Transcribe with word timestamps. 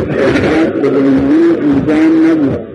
قدرت 0.00 0.72
به 0.72 0.90
بینی 0.90 1.42
اینجا 1.60 1.94
نمیاد 1.94 2.66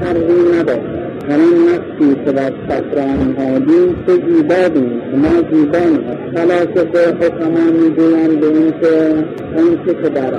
شرری 0.00 0.58
نداره 0.58 1.00
همان 1.28 1.54
نفسی 1.68 2.24
که 2.24 2.32
بر 2.32 2.52
سفر 2.68 2.98
آنهادیم 2.98 3.96
چه 4.06 4.12
زیبادیم 4.12 5.02
ما 5.14 5.42
زیبان 5.52 6.04
فلاسفه 6.34 7.16
حکما 7.20 7.70
می‌گویند 7.82 8.40
به 8.40 8.46
اینکه 8.46 9.24
آنچه 9.56 9.94
که 10.02 10.08
در 10.08 10.34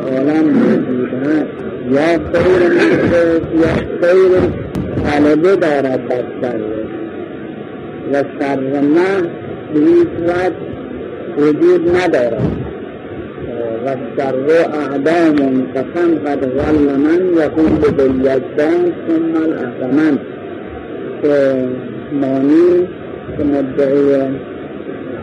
یا 1.91 2.17
خیر 2.33 2.67
نفس 2.69 3.41
یا 3.61 3.73
خیر 4.01 4.31
طلبه 5.05 5.55
دارد 5.55 6.07
بر 6.07 6.55
و 8.13 8.23
شر 8.39 8.81
محض 8.81 9.23
به 9.73 9.79
هیچ 9.79 10.07
وجود 11.37 11.95
ندارد. 11.95 12.60
و 13.85 13.95
شر 14.17 14.35
اعدام 14.73 15.67
کفن 15.73 16.15
قد 16.25 16.41
ظل 16.41 16.97
من 16.97 17.33
یقول 17.37 17.91
بالیجدان 17.97 18.93
ثم 19.07 19.43
الاهرمن 19.43 20.19
که 21.21 21.67
مانی 22.13 22.87
که 23.37 23.43
مدعی 23.43 24.27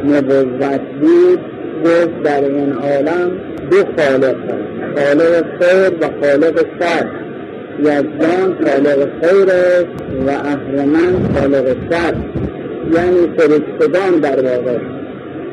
نبوت 0.05 0.81
بود 1.01 1.41
گفت 1.85 2.23
در 2.23 2.45
این 2.45 2.73
عالم 2.73 3.31
دو 3.71 3.77
خالق 3.77 4.25
هست. 4.25 4.97
خالق 4.97 5.45
خیر 5.61 5.93
و 6.01 6.07
خالق 6.21 6.67
شر. 6.81 7.07
یزدان 7.79 8.57
خالق 8.65 9.09
خیر 9.23 9.47
و 10.27 10.31
اهرمن 10.31 11.35
خالق 11.35 11.77
شر. 11.91 12.15
یعنی 12.95 13.29
فرشتگان 13.37 14.21
در 14.21 14.43
واقع. 14.43 14.79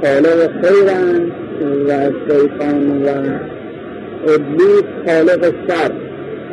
خالق 0.03 0.51
خیرن 0.61 1.31
و 1.61 2.11
شیطان 2.27 3.03
و 3.03 3.09
ابلیس 4.27 4.83
خالق 5.05 5.53
شر 5.67 5.91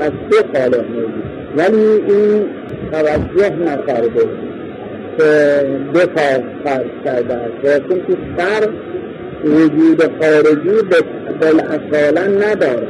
از 0.00 0.10
دو 0.30 0.36
خالق 0.54 0.84
موجود 0.90 1.22
ولی 1.56 2.12
این 2.12 2.44
توجه 2.92 3.56
نکرده 3.56 4.28
که 5.18 5.66
دو 5.94 6.00
فرق 6.00 7.04
کرده 7.04 7.34
است. 7.34 7.82
چون 7.88 7.98
که 8.06 8.16
شر 8.38 8.68
وجود 9.44 10.02
خارجی 10.02 10.88
بالاصالا 11.40 12.46
نداره 12.46 12.88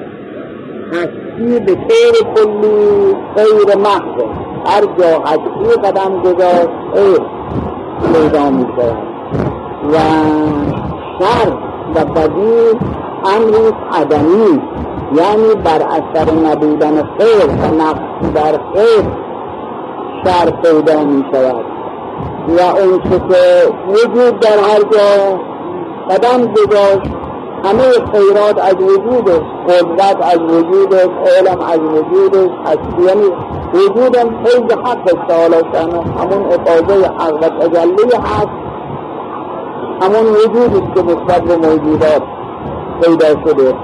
هستی 0.93 1.61
به 1.61 1.75
طور 1.75 2.35
کلی 2.35 3.15
غیر 3.37 3.77
محض. 3.77 4.23
هر 4.67 4.83
جا 4.99 5.19
هستی 5.19 5.81
قدم 5.85 6.23
گذاشت 6.23 6.69
غیر 6.95 7.21
پیدا 8.13 8.51
میشه 8.51 8.93
و 9.93 9.97
شر 11.19 11.72
و 11.95 12.05
بدی 12.05 12.79
امری 13.25 13.73
عدمی 13.93 14.63
یعنی 15.17 15.55
بر 15.65 15.83
اثر 15.83 16.33
نبودن 16.33 16.95
خیر 17.19 17.47
و 17.47 17.75
نقص 17.75 18.33
در 18.35 18.59
خیر 18.75 19.05
شر 20.25 20.51
پیدا 20.51 21.05
می 21.05 21.25
شود 21.33 21.65
و 22.49 22.61
اون 22.61 22.99
که 22.99 23.21
وجود 23.89 24.41
در 24.41 24.59
هر 24.59 24.83
جا 24.83 25.41
قدم 26.11 26.53
گذاشت 26.53 27.11
همه 27.65 27.83
خیرات 28.13 28.59
از 28.59 28.75
وجودش 28.75 29.43
قدرت 29.69 30.17
از 30.23 30.39
وجودش 30.39 31.09
علم 31.39 31.61
از 31.61 31.79
وجودش 31.79 32.51
هستی 32.67 33.03
یعنی 33.07 33.31
وجودم 33.75 34.45
خیلی 34.45 34.75
حق 34.85 35.27
تعالی 35.29 35.57
همون 36.19 36.53
افاظه 36.53 37.07
حق 37.19 37.35
و 37.35 37.49
تجلی 37.49 38.17
هست 38.17 38.62
همون 40.03 40.27
وجودی 40.27 40.81
که 40.95 41.03
نسبت 41.03 41.43
به 41.43 41.57
موجودات 41.57 42.23
پیدا 43.03 43.29
شده 43.29 43.75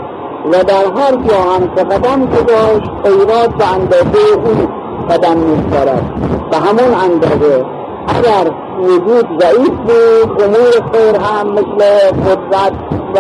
و 0.53 0.65
در 0.65 0.85
هر 0.97 1.13
جا 1.13 1.37
هم 1.37 1.75
که 1.77 1.85
قدم 1.85 2.27
گذاشت 2.27 2.91
خیرات 3.05 3.55
به 3.59 3.75
اندازه 3.75 4.35
اون 4.45 4.69
قدم 5.11 5.37
میستارد 5.37 6.03
به 6.51 6.57
همون 6.57 6.95
اندازه 6.95 7.65
اگر 8.09 8.51
وجود 8.81 9.43
ضعیف 9.43 9.69
بود 9.69 10.43
امور 10.43 10.73
خیر 10.93 11.17
هم 11.17 11.47
مثل 11.53 12.11
قدرت 12.11 12.73
و 13.15 13.19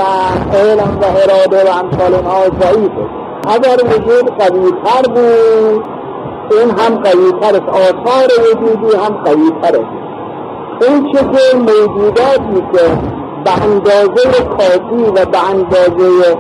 علم 0.56 0.98
و 1.00 1.04
اراده 1.04 1.70
و 1.70 1.78
امثال 1.78 2.14
اینها 2.14 2.42
ضعیف 2.60 2.90
اگر 3.48 3.76
وجود 3.84 4.30
قویتر 4.38 5.02
بود 5.14 5.84
این 6.50 6.70
هم 6.70 6.94
قویتر 6.94 7.56
است. 7.56 7.68
آثار 7.68 8.28
وجودی 8.40 8.96
هم 8.96 9.14
قویتر 9.24 9.80
است. 9.80 9.97
این 10.80 11.12
چه 11.12 11.22
موجوداتی 11.58 12.66
که 12.72 12.84
به 13.44 13.62
اندازه 13.62 14.44
کافی 14.58 15.04
و 15.16 15.24
به 15.24 15.48
اندازه 15.50 16.38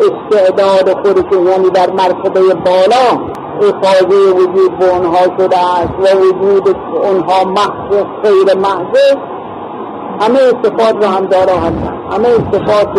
استعداد 0.00 1.02
خودشون 1.02 1.46
یعنی 1.46 1.70
در 1.70 1.90
مرتبه 1.90 2.40
بالا 2.40 3.32
افاظه 3.60 4.32
وجود 4.36 4.78
به 4.78 4.90
اونها 4.90 5.22
شده 5.38 5.58
است 5.58 5.92
و 6.00 6.18
وجود 6.18 6.76
اونها 7.02 7.44
محض 7.44 8.04
خیر 8.22 8.58
محض. 8.58 9.16
همه 10.20 10.38
صفات 10.38 11.04
رو 11.04 11.08
هم 11.10 11.26
دارا 11.26 11.56
هستن. 11.58 11.94
همه 12.12 12.28
صفات 12.28 12.98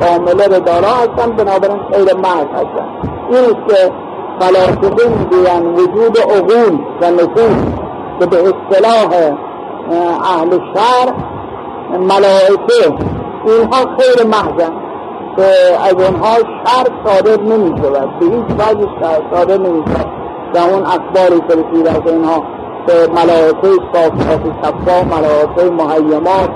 کامله 0.00 0.46
رو 0.46 0.60
دارا 0.60 0.88
هستن 0.88 1.32
بنابراین 1.36 1.80
خیر 1.92 2.16
محض 2.16 2.46
هستن. 2.54 2.88
این 3.30 3.44
است 3.44 3.68
که 3.68 3.92
فلاسفه 4.40 5.08
می‌گویند 5.08 5.78
وجود 5.78 6.18
عقول 6.18 6.78
و 7.00 7.10
نفوس 7.10 7.56
که 8.20 8.26
به 8.26 8.36
اصطلاح 8.36 9.32
اهل 9.94 10.50
شر 10.50 11.12
ملائکه 11.98 13.04
اینها 13.46 13.96
خیر 13.98 14.26
محضن 14.26 14.72
که 15.36 15.44
از 15.84 15.94
اونها 15.94 16.34
شر 16.34 16.86
صادر 17.04 17.42
نمی 17.42 17.78
شود. 17.78 18.18
به 18.18 18.26
هیچ 18.26 18.44
وجه 18.58 18.88
صادر 19.32 19.56
نمی 19.56 19.84
شود. 19.86 20.18
و 20.54 20.58
اون 20.58 20.82
اخباری 20.82 21.40
که 21.48 21.54
رسیده 21.54 21.90
از 21.90 22.12
اینها 22.12 22.42
که 22.86 22.92
ملائکه 23.12 23.68
صافات 23.92 24.40
صفا 24.62 25.04
ملائکه 25.16 25.70
محیمات 25.70 26.50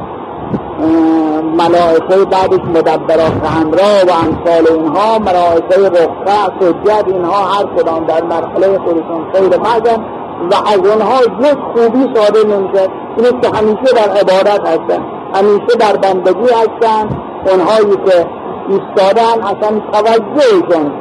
ملائکه 1.56 2.24
بعدش 2.30 2.60
مدبرات 2.74 3.46
همراه 3.46 4.02
و 4.06 4.10
امثال 4.10 4.72
اینها 4.72 5.18
ملائکه 5.18 5.88
رخصه 5.88 6.50
سجد 6.60 7.04
اینها 7.06 7.44
هر 7.44 7.64
کدام 7.76 8.04
در 8.04 8.22
مرحله 8.22 8.78
خودشون 8.78 9.32
خیر 9.32 9.60
محضن 9.60 10.04
و 10.50 10.54
از 10.54 10.78
اونها 10.78 11.22
یک 11.40 11.58
خوبی 11.74 12.14
صادر 12.14 12.46
نمیشه 12.46 12.88
این 13.16 13.40
که 13.40 13.48
همیشه 13.48 13.94
در 13.96 14.10
عبادت 14.10 14.60
هستن 14.60 15.02
همیشه 15.34 15.76
در 15.80 15.96
بندگی 15.96 16.48
هستن 16.52 17.08
اونهایی 17.46 17.96
که 18.06 18.26
ایستادن 18.68 19.42
اصلا 19.42 19.80
توجهشون 19.92 20.92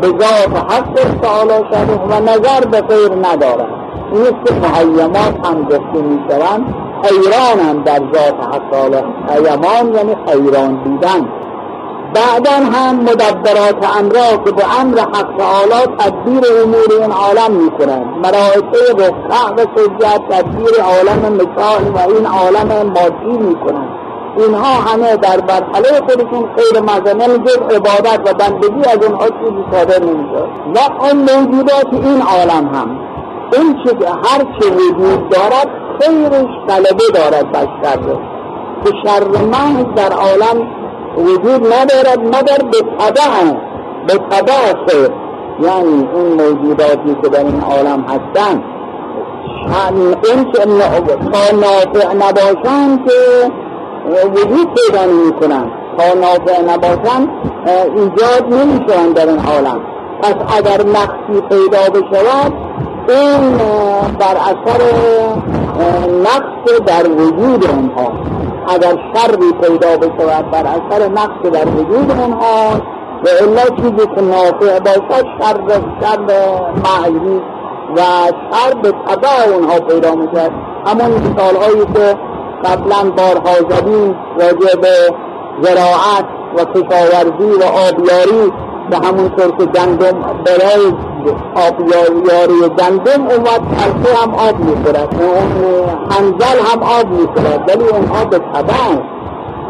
به 0.00 0.08
ذات 0.08 0.72
حق 0.72 1.20
تعالی 1.22 1.64
شده 1.70 2.00
و 2.10 2.20
نظر 2.20 2.60
به 2.70 2.82
خیر 2.88 3.28
ندارن. 3.28 3.68
این 4.12 4.24
که 4.24 4.54
محیمات 4.54 5.46
هم 5.46 5.62
گفته 5.64 6.02
می‌شوند 6.02 6.74
حیرانم 7.04 7.82
در 7.82 7.98
ذات 7.98 8.34
حق 8.54 8.70
تعالی. 8.70 8.96
حیمان 9.28 9.94
یعنی 9.94 10.16
حیران 10.26 10.76
بودن. 10.76 11.28
بعدا 12.14 12.50
هم 12.72 13.00
مدبرات 13.00 13.98
امرا 13.98 14.44
که 14.44 14.52
به 14.52 14.80
امر 14.80 14.98
حق 14.98 15.36
تعالی 15.38 15.86
تدبیر 15.98 16.42
امور 16.62 17.02
این 17.02 17.12
عالم 17.12 17.52
می‌کنند. 17.52 18.06
ملائکه 18.26 18.92
رکع 18.98 19.54
و 19.56 19.66
سجد 19.76 20.20
تدبیر 20.30 20.82
عالم 20.82 21.32
مثال 21.32 21.82
و 21.94 21.98
این 22.14 22.26
عالم 22.26 22.86
مادی 22.86 23.38
می‌کنند. 23.38 23.88
اینها 24.36 24.74
همه 24.74 25.16
در 25.16 25.36
مرحله 25.36 26.00
خودشون 26.00 26.48
خیر 26.56 26.80
مزنه 26.80 27.38
جز 27.38 27.56
عبادت 27.56 28.20
و 28.26 28.34
بندگی 28.34 28.90
از 28.90 29.04
اونها 29.04 29.26
چیزی 29.26 29.64
صادر 29.72 30.04
نمیشه 30.04 30.44
و 30.74 30.78
آن 30.98 31.16
موجودات 31.16 31.86
این 31.92 32.22
عالم 32.22 32.74
هم. 32.74 32.98
این 33.52 33.84
چه 33.84 34.08
هر 34.08 34.38
چه 34.60 34.70
وجود 34.70 35.28
دارد 35.28 35.68
خیرش 36.00 36.50
طلبه 36.68 37.04
دارد 37.14 37.52
بشر 37.52 37.98
که 38.84 38.90
شر 39.04 39.24
محض 39.24 39.84
در 39.96 40.12
عالم 40.12 40.66
وجود 41.16 41.72
ندارد 41.72 42.18
مگر 42.18 42.58
به 42.72 42.78
طبع 42.98 43.52
به 44.06 44.14
طبع 44.14 44.86
خیر. 44.88 45.10
یعنی 45.60 46.08
این 46.14 46.42
موجوداتی 46.42 47.16
که 47.22 47.28
در 47.28 47.44
این 47.44 47.60
عالم 47.60 48.04
هستند. 48.08 48.62
این 50.24 50.52
که 50.52 50.58
تا 51.32 51.56
نافع 51.56 52.14
نباشند 52.14 53.04
که 53.08 53.50
وجود 54.26 54.68
پیدا 54.74 55.04
نمی 55.04 55.32
کنند 55.32 55.70
تا 55.98 56.04
نافع 56.14 56.62
نباشند 56.62 57.28
ایجاد 57.96 58.54
نمی 58.54 58.84
شوند 58.88 59.14
در 59.14 59.28
این 59.28 59.38
عالم. 59.38 59.80
پس 60.22 60.34
اگر 60.58 60.86
نقصی 60.86 61.40
پیدا 61.48 62.00
بشود 62.00 62.52
این 63.08 63.56
بر 64.18 64.36
اثر 64.36 64.80
نقص 66.22 66.80
در 66.86 67.10
وجود 67.10 67.66
اونها. 67.70 68.12
اگر 68.68 68.96
شری 69.14 69.52
پیدا 69.62 69.96
بشود 69.96 70.50
بر 70.50 70.66
اثر 70.66 71.08
نقص 71.08 71.50
در 71.52 71.68
وجود 71.68 72.10
اونها 72.10 72.80
و 73.24 73.28
الا 73.40 73.76
چیزی 73.76 74.06
که 74.14 74.20
نافع 74.20 74.78
باشد 74.78 75.26
شر 75.40 75.80
شر 76.00 76.18
معیری 76.84 77.42
و 77.96 78.00
شر 78.50 78.74
به 78.82 78.90
طبع 78.90 79.54
اونها 79.54 79.80
پیدا 79.80 80.14
می‌شد 80.14 80.50
همون 80.86 81.10
مثال 81.10 81.56
هایی 81.56 81.86
که 81.94 82.16
قبلا 82.64 83.10
بارها 83.10 83.54
زدیم 83.70 84.16
راجع 84.40 84.76
به 84.80 85.14
زراعت 85.62 86.24
و 86.58 86.64
کشاورزی 86.64 87.60
و 87.60 87.64
آبیاری 87.64 88.52
به 88.90 88.96
همونطور 88.96 89.56
که 89.58 89.64
گندم 89.64 90.22
برای 90.46 90.92
آب 91.54 91.80
یاری 91.80 92.60
گندم 92.78 93.22
اومد 93.22 93.62
تلخی 93.76 94.22
هم 94.22 94.34
آب 94.34 94.58
می‌خورد. 94.58 95.14
هنزل 96.10 96.58
هم 96.64 96.82
آب 96.82 97.08
می‌خورد. 97.08 97.64
ولی 97.68 97.88
اونها 97.88 98.24
به 98.24 98.38
طبع 98.38 98.74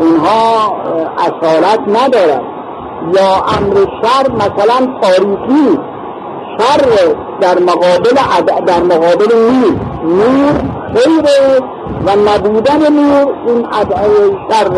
اونها 0.01 0.77
اصالت 1.19 1.81
ندارد. 1.89 2.43
یا 3.13 3.35
امر 3.59 3.75
شر 4.03 4.31
مثلا 4.33 4.79
تاریخی 5.03 5.79
شر 6.59 7.15
در 7.41 7.59
مقابل 7.59 8.17
در 8.67 8.83
مقابل 8.83 9.35
نور. 9.35 9.75
نور 10.05 10.53
خیر 10.95 11.25
و 12.07 12.11
نبودن 12.31 12.93
نور 12.93 13.35
این 13.47 13.67
ادعای 13.81 14.37
شر. 14.51 14.71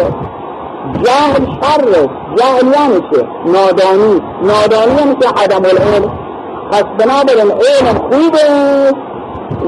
جهل 1.04 1.46
شر 1.62 2.08
جهل 2.36 2.66
یعنی 2.66 3.02
نادانی. 3.46 4.22
نادانی 4.42 4.94
یعنی 4.98 5.16
که 5.20 5.28
عدم 5.28 5.62
العلم. 5.64 6.25
پس 6.72 6.84
بنابراین 6.98 7.52
علم 7.52 7.98
خوبه 8.10 8.92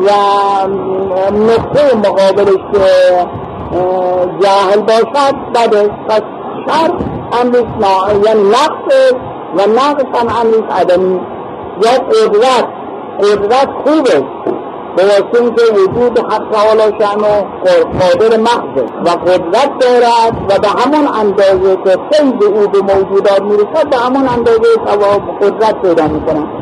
و 0.07 0.11
نقطه 1.33 1.97
مقابلش 1.97 2.63
که 2.73 2.89
جاهل 4.43 4.81
باشد. 4.81 5.35
بده 5.55 5.91
پس 6.09 6.23
شر 6.67 6.93
امریس 7.41 7.65
یعنی 8.27 8.49
نقص 8.49 9.13
و 9.57 9.71
نقص 9.71 10.21
هم 10.21 10.29
امریس 10.41 10.65
عدمی. 10.71 11.21
یا 11.83 11.91
قدرت 11.91 12.67
قدرت 13.23 13.69
خوبه. 13.85 14.27
به 14.97 15.05
که 15.33 15.63
وجود 15.75 16.19
حق 16.19 16.43
تعالی 16.53 16.95
شأن 17.01 17.23
قادر 18.01 18.37
محض 18.37 18.83
و 19.05 19.09
قدرت 19.11 19.79
دارد 19.81 20.37
و 20.49 20.59
به 20.59 20.69
همون 20.69 21.09
اندازه 21.21 21.77
که 21.85 21.99
فیض 22.11 22.49
او 22.49 22.69
به 22.69 22.95
موجودات 22.95 23.41
می‌رسد 23.41 23.91
به 23.91 23.97
همون 23.97 24.29
اندازه 24.29 24.69
ثواب 24.87 25.23
قدرت 25.43 25.83
پیدا 25.83 26.09
می‌کنن 26.09 26.58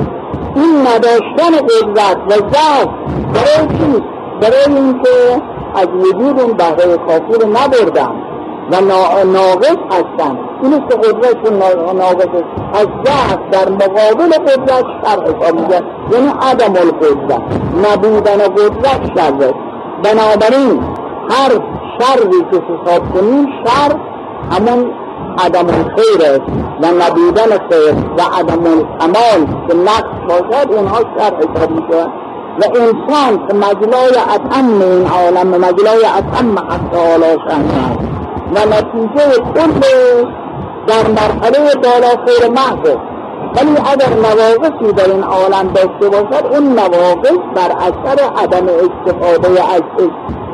این 0.56 0.86
نداشتن 0.86 1.66
قدرت 1.66 2.16
و 2.26 2.32
ضعف 2.32 2.88
برای 3.34 3.68
چیست 3.68 4.02
برای 4.40 4.76
اینکه 4.76 5.42
از 5.74 5.88
وجود 5.88 6.40
اون 6.40 6.52
بهره 6.52 6.96
کافی 6.96 7.32
رو 7.32 7.48
نبردن 7.48 8.12
و 8.70 8.80
ناقص 9.24 9.76
هستن. 9.90 10.38
این 10.62 10.74
است 10.74 10.90
که 10.90 10.96
قدرت 10.96 11.52
ناقص 11.94 12.42
از 12.74 12.86
ضعف 13.04 13.38
در 13.50 13.68
مقابل 13.68 14.32
قدرت 14.32 14.84
شر 15.02 15.20
حساب 15.22 15.84
یعنی 16.12 16.28
عدم 16.42 16.72
القدرت. 16.80 17.42
نبودن 17.84 18.38
قدرت 18.38 19.00
شر 19.16 19.52
بنابراین 20.04 20.80
هر 21.30 21.50
شری 21.98 22.40
که 22.50 22.56
حساب 22.56 23.12
کنیم 23.14 23.46
شر 23.64 23.96
همون 24.50 24.90
عدم 25.38 25.66
است 25.66 26.40
و 26.82 26.86
نبودن 26.86 27.50
خیر 27.70 27.94
و 28.18 28.22
عدم 28.38 28.66
الکمال 28.66 29.46
که 29.68 29.74
نقص 29.76 30.16
باشد 30.28 30.72
اونها 30.72 30.98
شر 30.98 31.36
حساب 31.36 31.70
می‌شود. 31.70 32.12
و 32.60 32.64
انسان 32.64 33.46
که 33.48 33.54
مجلای 33.54 34.16
اتم 34.34 34.80
این 34.80 35.06
عالم 35.06 35.48
مجلای 35.48 36.04
اتم 36.18 36.58
حق 36.58 36.90
تعالی 36.92 37.38
شأن 37.48 37.96
و 38.54 38.58
نتیجه 38.66 39.36
کل 39.54 39.80
در 40.86 41.08
مرحله 41.08 41.74
بالا 41.74 42.08
خیر 42.26 42.50
محض. 42.50 42.96
ولی 43.56 43.76
اگر 43.92 44.14
نواقصی 44.14 44.92
در 44.92 45.10
این 45.12 45.24
عالم 45.24 45.72
داشته 45.74 46.08
باشد 46.08 46.46
اون 46.46 46.68
نواقص 46.68 47.38
بر 47.54 47.72
اثر 47.78 48.22
عدم 48.42 48.66
استفاده 48.68 49.74
از 49.74 49.82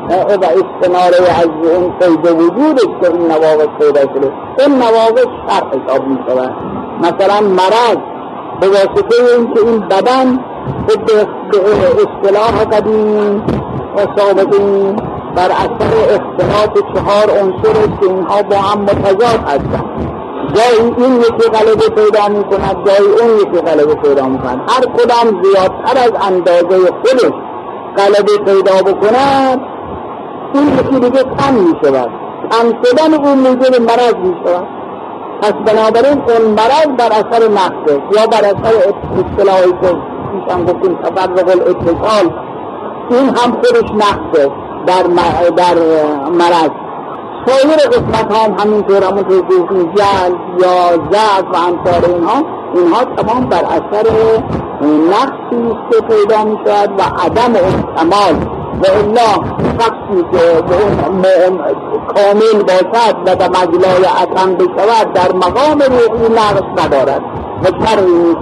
و 0.09 0.45
استناره 0.45 1.39
از 1.39 1.49
اون 1.63 1.99
قید 1.99 2.31
وجودش 2.31 2.83
که 3.01 3.11
این 3.11 3.21
نواقص 3.21 3.67
پیدا 3.79 4.01
شده. 4.01 4.31
این 4.59 4.75
نواقص 4.75 5.27
شر 5.47 5.63
حساب 5.67 6.07
می 6.07 6.17
شود 6.27 6.51
مثلا 6.99 7.41
مرض 7.41 7.97
به 8.61 8.67
واسطه 8.67 9.15
اینکه 9.37 9.59
این 9.65 9.79
بدن 9.79 10.39
به 10.87 11.27
اصطلاح 12.03 12.63
قدیم 12.63 13.43
و 13.95 13.99
سابقین 14.17 14.95
بر 15.35 15.51
اثر 15.51 15.93
اختلاط 16.09 16.77
چهار 16.95 17.39
عنصر 17.39 17.87
که 18.01 18.09
اینها 18.09 18.43
با 18.43 18.55
هم 18.55 18.81
متضاد 18.81 19.39
هستند. 19.47 20.13
جایی 20.55 20.93
این 20.97 21.15
یکی 21.21 21.49
غلبه 21.49 21.89
پیدا 21.89 22.27
می 22.27 22.43
کند 22.43 22.87
جایی 22.87 23.09
اون 23.21 23.37
یکی 23.37 23.61
غلبه 23.61 23.95
پیدا 23.95 24.25
می 24.25 24.39
کند 24.39 24.61
هر 24.69 24.85
کدام 24.85 25.43
زیادتر 25.43 25.97
از 25.97 26.11
اندازه 26.31 26.91
خودش 26.91 27.33
غلبه 27.97 28.37
پیدا 28.45 28.91
بکند 28.91 29.72
این 30.53 30.67
یکی 30.67 30.99
دیگه 30.99 31.23
کم 31.23 31.53
می 31.53 31.75
شود 31.83 32.09
کم 32.51 32.67
شدن 32.83 33.13
اون 33.13 33.39
موجب 33.39 33.81
مرض 33.81 34.15
می 34.15 34.35
شود 34.45 34.67
پس 35.41 35.53
بنابراین 35.65 36.21
اون 36.21 36.51
مرض 36.51 36.87
بر 36.97 37.11
اثر 37.11 37.47
نقصه 37.47 38.01
یا 38.15 38.27
بر 38.27 38.45
اثر 38.45 38.93
اصطلاحی 39.19 39.71
که 39.81 39.97
پیشم 40.31 40.65
گفتیم 40.65 40.95
تفرق 41.03 41.49
الاتصال 41.49 42.33
این 43.09 43.29
هم 43.29 43.51
خودش 43.51 43.91
نقصه 43.95 44.51
در, 44.85 45.03
در 45.49 45.75
مرض. 46.31 46.69
سایر 47.45 47.75
قسمت 47.75 48.37
هم 48.37 48.59
همینطور 48.59 48.99
که 48.99 49.23
جل 49.95 50.33
یا 50.59 50.97
ضعف 51.11 51.45
و 51.53 51.57
امثال 51.57 52.11
اینها 52.11 52.43
اینها 52.75 53.03
تمام 53.03 53.45
بر 53.45 53.63
اثر 53.63 54.09
نقصی 55.09 55.71
است 55.71 55.91
که 55.91 56.01
پیدا 56.01 56.43
می 56.43 56.57
شود 56.65 56.89
و 56.99 57.01
عدم 57.01 57.53
کمال 57.97 58.62
و 58.81 58.85
الا 58.85 59.29
شخصی 59.79 60.23
که 60.31 60.61
به 61.21 61.45
اون 61.45 61.57
کامل 62.07 62.63
باشد 62.63 63.15
و 63.25 63.35
به 63.35 63.47
مجلای 63.47 64.05
عدم 64.21 64.55
بشود 64.55 65.13
در 65.13 65.31
مقام 65.31 65.79
روحی 65.79 66.33
نقص 66.33 66.85
ندارد. 66.85 67.21
و 67.63 67.71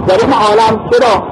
در 0.06 0.16
این 0.22 0.32
عالم 0.32 0.90
چرا؟ 0.90 1.22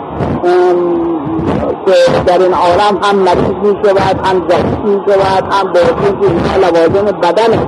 که 1.87 2.23
در 2.27 2.43
این 2.43 2.55
عالم 2.55 2.99
هم 3.03 3.17
مریض 3.17 3.57
می 3.63 3.79
شود 3.85 4.27
هم 4.27 4.49
ضعیف 4.49 4.79
می 4.85 5.01
شود 5.07 5.53
هم 5.53 5.73
باطل 5.73 6.21
که 6.21 6.59
لوازم 6.59 7.19
بدن 7.21 7.59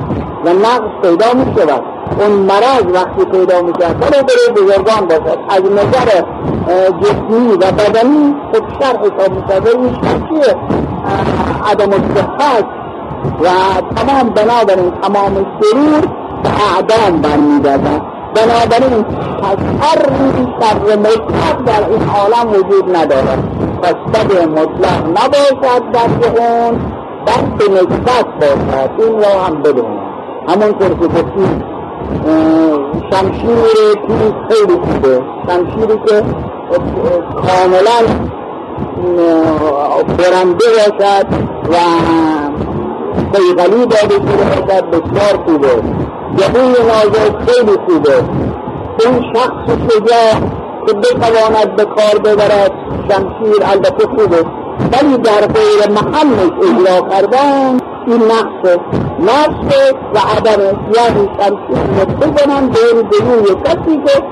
و 0.45 0.53
نقص 0.53 0.91
پیدا 1.03 1.33
می 1.35 1.55
شود 1.57 1.83
اون 2.21 2.31
مرض 2.31 2.85
وقتی 2.95 3.25
پیدا 3.25 3.63
می 3.63 3.73
شود 3.81 4.01
برای 4.01 4.23
برای 4.23 4.49
بزرگان 4.57 5.07
باشد. 5.09 5.39
از 5.49 5.63
نظر 5.63 6.23
جسمی 7.03 7.53
و 7.53 7.73
بدنی 7.73 8.35
خود 8.53 8.65
شر 8.81 8.97
حساب 8.99 9.49
شود 9.49 9.69
این 9.69 9.95
شرکی 9.95 10.55
عدم 11.71 11.91
صحت 11.91 12.65
و 13.41 13.47
تمام 13.97 14.31
بنابراین 14.31 14.93
تمام 15.03 15.35
سرور 15.35 16.01
به 16.43 16.51
اعدام 16.77 17.21
برمیگردد. 17.21 18.03
بنابراین 18.35 19.05
پس 19.43 19.59
هر 19.81 19.99
شر 20.61 20.97
مطلق 20.97 21.65
در 21.67 21.89
این 21.89 22.03
عالم 22.09 22.51
وجود 22.51 22.97
ندارد. 22.97 23.39
پس 23.83 23.95
بد 23.95 24.49
مطلق 24.49 25.07
نباشد 25.07 25.91
در 25.93 26.09
جهان 26.21 26.75
بد 27.27 27.63
نسبت 27.71 28.27
باشد. 28.41 28.91
این 28.99 29.23
را 29.23 29.43
هم 29.47 29.63
بدون 29.63 29.99
همونطور 30.49 30.89
که 30.89 31.07
گفتیم 31.07 31.65
شمشیر 33.11 33.95
تیز 34.07 34.33
خیلی 34.49 34.81
خوبه. 34.81 35.21
شمشیری 35.49 36.01
که 36.07 36.23
کاملا 37.47 38.01
برنده 40.19 40.65
باشد 40.77 41.27
و 41.73 41.75
قیقلی 43.33 43.87
داده 43.87 44.15
شده 44.15 44.45
باشد 44.45 44.85
بسیار 44.91 45.45
خوبه. 45.47 45.69
جهوی 46.37 46.75
نازک 46.89 47.51
خیلی 47.51 47.77
خوبه. 47.87 48.17
اون 49.07 49.23
شخص 49.35 49.73
شجاع 49.89 50.33
که 50.87 50.95
بتواند 50.95 51.77
به 51.77 51.85
کار 51.85 52.19
ببرد 52.25 52.73
شمشیر 53.09 53.63
البته 53.65 54.07
خوبه. 54.07 54.45
ولی 54.93 55.19
در 55.19 55.47
غیر 55.47 55.91
محلش 55.91 56.53
اجرا 56.63 57.09
کردن. 57.11 57.79
این 58.07 58.23
نقصه 58.23 58.81
نقصه 59.21 59.93
و 60.15 60.19
عدم 60.37 60.63
یعنی 60.97 61.31
شمشیر 61.39 62.05
بکنن 62.21 62.67
دور 62.67 63.03
به 63.03 63.17
روی 63.17 63.55
کسی 63.65 64.01
که 64.07 64.23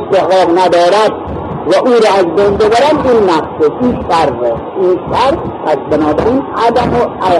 استحقاق 0.00 0.58
ندارد. 0.58 1.33
و 1.66 1.74
او 1.86 1.92
را 1.92 2.10
از 2.18 2.24
بین 2.24 2.56
ببرن 2.56 2.98
این 3.04 3.30
نقصه 3.30 3.72
این 3.80 4.04
شره 4.10 4.54
این 4.80 5.00
شر 5.12 5.38
از 5.66 5.76
بنابراین 5.90 6.42
عدم, 6.66 6.90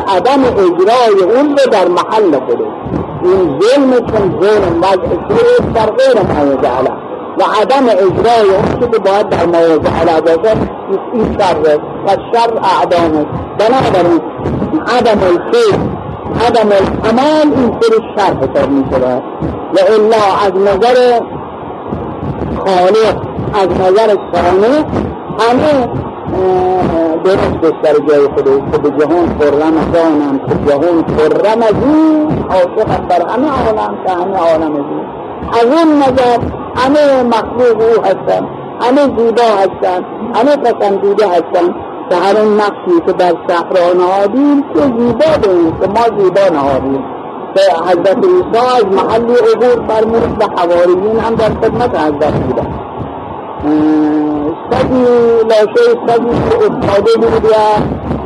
عدم 0.08 0.44
اجرای 0.44 1.34
اون 1.34 1.56
رو 1.56 1.70
در 1.72 1.88
محل 1.88 2.40
خوده 2.46 2.64
این 3.24 3.60
ظلم 3.60 3.90
چون 3.90 4.40
ظلم 4.40 4.78
وضع 4.82 5.72
در 5.74 5.86
غیر 5.86 6.22
موضع 6.22 6.68
علا 6.68 6.96
و 7.38 7.42
عدم 7.60 7.88
اجرای 7.88 8.50
اون 8.50 8.90
که 8.90 8.98
باید 8.98 9.28
در 9.28 9.46
موضع 9.46 9.90
علا 10.00 10.20
باشد 10.20 10.58
این 11.12 11.38
شره 11.38 11.78
و 12.06 12.16
شر 12.32 12.50
اعدامه 12.62 13.26
بنابراین 13.58 14.20
عدم 14.86 15.18
الخیر 15.22 15.74
عدم 16.46 16.68
الکمال 16.72 17.54
این 17.56 17.80
سر 17.80 17.96
شر 18.16 18.34
حساب 18.36 18.70
می 18.70 18.84
شود 18.90 19.22
و 19.74 19.78
الا 19.88 20.16
از 20.46 20.52
نظر 20.54 21.20
خالق 22.58 23.16
از 23.54 23.68
نظر 23.68 24.16
صانع 24.32 24.84
همه 25.38 25.88
درست 27.24 27.82
در 27.82 27.92
جای 28.08 28.28
خودش 28.34 28.72
که 28.72 28.78
به 28.78 28.90
جهان 28.90 29.38
خرم 29.38 29.74
دانم 29.92 30.38
که 30.38 30.70
جهان 30.70 31.04
خرم 31.16 31.62
از 31.62 31.74
این 31.84 32.44
عاشق 32.50 33.06
بر 33.08 33.28
همه 33.28 33.48
عالم 33.48 33.98
که 34.06 34.12
همه 34.12 34.38
عالم 34.38 34.72
از 34.72 34.84
این 34.90 35.04
از 35.52 35.64
اون 35.64 35.96
نظر 35.96 36.38
همه 36.76 37.22
مخلوق 37.22 37.82
او 37.82 38.04
هستن 38.04 38.48
همه 38.80 39.02
زیبا 39.02 39.42
هستن 39.42 40.04
همه 40.34 40.56
پسندیده 40.56 41.28
هستن 41.28 41.74
که 42.10 42.16
هر 42.16 42.36
اون 42.36 42.54
نقشی 42.60 43.00
که 43.06 43.12
در 43.12 43.34
صحرا 43.48 43.92
نهادیم 43.92 44.62
که 44.62 44.80
زیبا 44.80 45.48
بودیم 45.48 45.78
که 45.80 45.86
ما 45.86 46.22
زیبا 46.22 46.56
نهادیم. 46.56 47.13
حضرت 47.60 48.24
عیسی 48.24 48.66
از 48.76 48.84
محلی 48.84 49.34
عبور 49.34 49.86
فرمود 49.88 50.42
و 50.42 50.60
حواریین 50.60 51.18
هم 51.20 51.34
در 51.34 51.48
خدمت 51.48 52.00
حضرت 52.00 52.34
بودن. 52.34 52.66
سگی 54.70 55.04
لاشه 55.48 55.94
که 56.06 56.12
افتاده 56.66 57.12
بود 57.20 57.44
و 57.44 57.54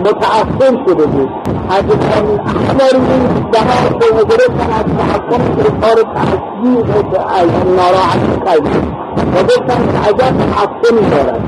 متعفن 0.00 0.84
شده 0.86 1.06
بود. 1.06 1.30
از 1.70 1.84
حواریین 1.84 3.50
دهان 3.52 4.00
شده 4.00 4.24
گرفتن 4.24 4.70
از 4.72 4.84
تحکم 4.98 5.42
که 5.56 5.70
کار 5.80 6.02
تحصیل 6.14 6.84
از 7.28 7.48
ناراحتی 7.76 8.40
کردن 8.46 8.98
و 9.34 9.42
گفتن 9.42 9.92
که 9.92 9.98
عجب 10.08 10.34
تحکمی 10.54 11.10
دارد. 11.10 11.40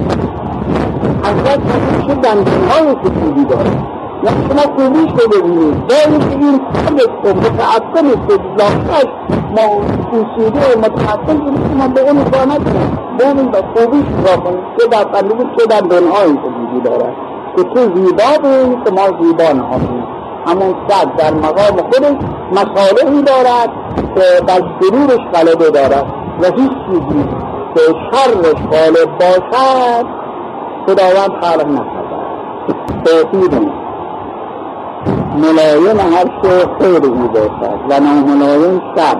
حضرت 1.23 1.61
چه 2.07 2.15
دندان 2.15 2.65
های 2.71 2.95
کشیدی 2.95 3.45
دارد؟ 3.45 4.00
یا 4.23 4.31
شما 4.31 4.75
خوبیش 4.77 5.23
رو 5.23 5.29
ببینید 5.29 5.87
داری 5.87 6.19
که 6.19 6.37
این 6.41 6.61
خودت 6.75 7.11
رو 7.25 7.41
متعطل 7.41 8.07
است 8.07 8.41
لاختش 8.59 9.07
ما 9.57 9.81
پوسیده 10.11 10.75
و 10.75 10.79
متعطل 10.79 11.39
کنید 11.39 11.77
ما 11.79 11.89
به 11.89 12.01
اون 12.01 12.25
کار 12.25 12.47
نکنیم 12.47 12.99
ببینید 13.19 13.55
و 13.55 13.59
خوبیش 13.75 14.05
را 14.27 14.37
کنید 14.37 14.65
چه 14.79 14.87
در 14.87 15.05
قلبی 15.05 15.45
چه 15.59 15.67
در 15.67 15.81
دنهای 15.81 16.33
کشیدی 16.33 16.81
دارد 16.85 17.15
که 17.57 17.63
تو 17.63 17.81
زیبا 17.81 18.39
بود 18.43 18.85
که 18.85 18.91
ما 18.91 19.07
زیبا 19.23 19.53
نهادیم. 19.53 20.05
همون 20.47 20.75
صد 20.89 21.17
در 21.17 21.35
مقام 21.35 21.91
خودش 21.91 22.17
مصالحی 22.53 23.23
دارد 23.23 23.71
که 24.15 24.45
بر 24.47 24.63
سرورش 24.81 25.21
غلبه 25.35 25.71
دارد. 25.71 26.07
و 26.41 26.45
هیچ 26.45 26.73
چیزی 26.87 27.25
که 27.75 27.81
شرش 28.13 28.63
غالب 28.73 29.19
باشد 29.21 30.07
خداوند 30.87 31.45
خلق 31.45 31.67
نکرده. 31.67 32.21
توحید 33.05 33.55
ملایم 35.37 36.01
هر 36.01 36.27
شو 36.43 36.75
خیر 36.81 37.05
او 37.07 37.29
باشد 37.29 37.81
و 37.91 38.01
ناملایم 38.01 38.83
شر 38.97 39.17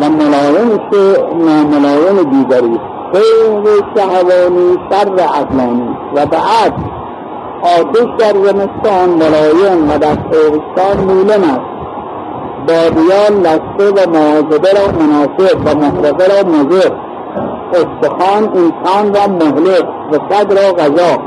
و 0.00 0.08
ملایم 0.08 0.80
شو 0.90 1.34
ناملایم 1.36 2.22
دیگری. 2.30 2.80
خیر 3.12 3.84
شهوانی 3.96 4.78
شر 4.90 5.22
عقلانی 5.22 5.96
و 6.14 6.26
بعد 6.26 6.74
آتش 7.62 8.08
در 8.18 8.32
زمستان 8.32 9.08
ملایم 9.08 9.90
و 9.90 9.98
در 9.98 10.14
تابستان 10.14 11.04
مولم 11.04 11.42
است. 11.42 11.78
بادیان 12.68 13.40
لسته 13.40 13.90
و 13.90 14.10
معاذبه 14.10 14.70
را 14.72 14.92
مناسب 15.00 15.58
و 15.64 15.74
محرقه 15.74 16.26
را 16.26 16.48
مضر. 16.48 16.92
استخوان 17.72 18.44
انسان 18.44 19.14
را 19.14 19.26
مهلک. 19.26 19.98
و 20.12 20.14
صد 20.30 20.52
را 20.58 20.72
غذا 20.72 21.18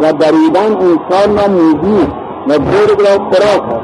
و 0.00 0.12
دریدن 0.12 0.76
انسان 0.76 1.36
را 1.36 1.48
موزی 1.48 2.06
و 2.48 2.52
گرگ 2.58 3.00
را 3.00 3.24
خوراک 3.24 3.82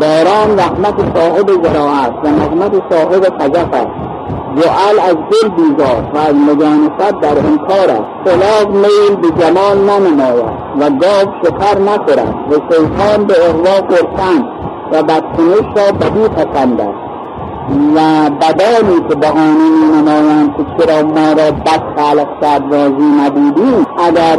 باران 0.00 0.58
رحمت 0.58 1.16
صاحب 1.16 1.50
زراعت 1.62 2.12
و 2.24 2.28
نغمت 2.28 2.72
صاحب 2.90 3.24
خجف 3.38 3.74
است. 3.74 4.12
جعل 4.56 4.98
از 5.00 5.14
دل 5.14 5.48
بیزار 5.48 6.10
و 6.14 6.18
از 6.18 6.34
مجانست 6.34 7.20
در 7.22 7.38
انکار 7.38 7.90
است. 7.90 8.30
خلاف 8.30 8.66
میل 8.66 9.16
به 9.16 9.42
جمال 9.42 9.78
ننماید 9.78 10.44
و 10.80 10.90
گاو 10.90 11.34
شکر 11.42 11.78
نخورد. 11.78 12.34
و 12.50 12.54
شیطان 12.54 13.24
به 13.26 13.34
اغوا 13.48 13.80
پرسند 13.80 14.44
و 14.92 15.02
بدکنش 15.02 15.76
را 15.76 15.92
بدی 15.92 16.28
پسند 16.28 16.80
و 17.70 18.30
بدانی 18.30 19.08
که 19.08 19.14
بهانه 19.14 19.70
می 19.70 19.98
نمایند 19.98 20.56
که 20.56 20.64
چرا 20.78 21.02
ما 21.02 21.32
را 21.32 21.50
بد 21.50 21.82
خلق 21.96 22.40
کرد 22.40 22.74
راضی 22.74 23.06
نبودیم 23.20 23.86
اگر 23.98 24.36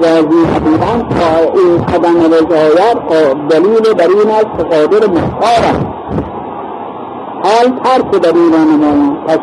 راضی 0.00 0.42
نبودن 0.52 1.06
این 1.54 1.76
قدم 1.86 2.16
رضایت 2.20 2.98
دلیل 3.48 3.94
بر 3.94 4.08
این 4.08 4.30
است 4.30 4.58
که 4.58 4.62
قادر 4.62 5.06
مختار 5.06 5.62
است. 5.64 5.86
حال 7.42 7.78
ترک 7.84 8.10
در 8.10 8.32
این 8.34 8.52
را 8.52 8.58
نمایند 8.58 9.16
پس 9.26 9.38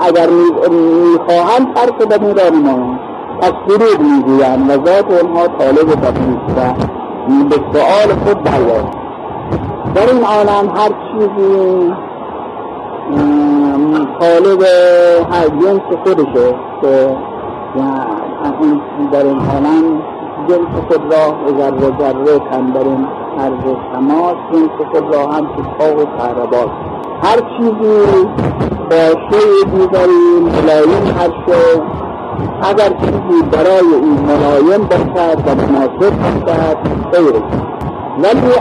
اگر 0.00 0.28
می‌خواهند 0.70 1.74
ترک 1.74 1.98
در 1.98 2.26
این 2.26 2.36
را 2.36 2.48
نمایند 2.48 3.00
پس 3.40 3.52
درود 3.68 4.00
می‌گویند 4.00 4.70
و 4.70 4.72
ذات 4.86 5.22
اونها 5.22 5.46
طالب 5.46 6.00
بدنیست 6.00 6.50
و 6.56 6.74
به 7.44 7.56
سؤال 7.72 8.14
خود 8.24 8.42
برگرد 8.42 9.09
در 9.94 10.12
این 10.12 10.24
عالم 10.24 10.68
هر 10.76 10.88
چیزی 10.88 11.92
طالب 14.20 14.62
هر 15.32 15.48
جنس 15.48 15.96
خودشه 16.04 16.54
که 16.82 17.16
در 19.12 19.24
این 19.24 19.40
عالم 19.40 20.02
جنس 20.48 20.84
خود 20.88 21.14
را 21.14 21.34
ذره 21.58 21.98
ذره 22.00 22.38
کن 22.38 22.70
در 22.70 22.84
این 22.84 23.06
عرض 23.38 23.76
تماس 23.92 24.36
جنس 24.52 24.88
خود 24.92 25.14
را 25.14 25.26
هم 25.26 25.46
که 25.46 25.84
و 25.84 26.04
تهرباز 26.18 26.68
هر 27.22 27.40
چیزی 27.56 28.26
با 28.90 29.20
شیء 29.30 29.64
دیگری 29.72 30.40
ملایم 30.42 31.16
هر 31.18 31.30
شو 31.46 31.82
اگر 32.62 32.88
چیزی 32.88 33.42
برای 33.52 33.94
این 34.02 34.18
ملایم 34.26 34.88
باشد 34.88 35.38
و 35.46 35.54
مناسب 35.54 36.16
باشد 36.46 36.76
خیره 37.12 37.42
ولی 38.18 38.52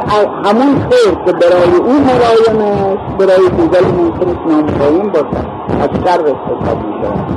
همون 0.46 0.80
خیر 0.90 1.14
که 1.26 1.32
برای 1.32 1.76
او 1.86 1.94
ملایم 1.94 2.62
است 2.62 3.18
برای 3.18 3.50
دیگر 3.50 3.82
ممکن 3.82 4.30
است 4.30 4.46
ناملایم 4.48 5.10
باشد. 5.10 5.46
از 5.82 5.90
شر 6.06 6.22
حساب 6.22 6.80
می‌شود 6.86 7.28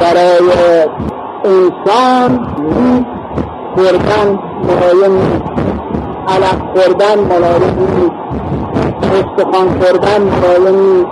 برای 0.00 0.48
انسان 1.44 2.30
نیست. 2.58 3.06
خوردن 3.76 4.38
ملایم 4.64 5.12
نیست 5.12 5.44
علق 6.28 6.60
خوردن 6.74 7.18
ملایم 7.18 7.74
نیست. 7.78 8.14
استخوان 9.14 9.68
خوردن 9.80 10.22
ملایم 10.22 10.76
نیست. 10.80 11.10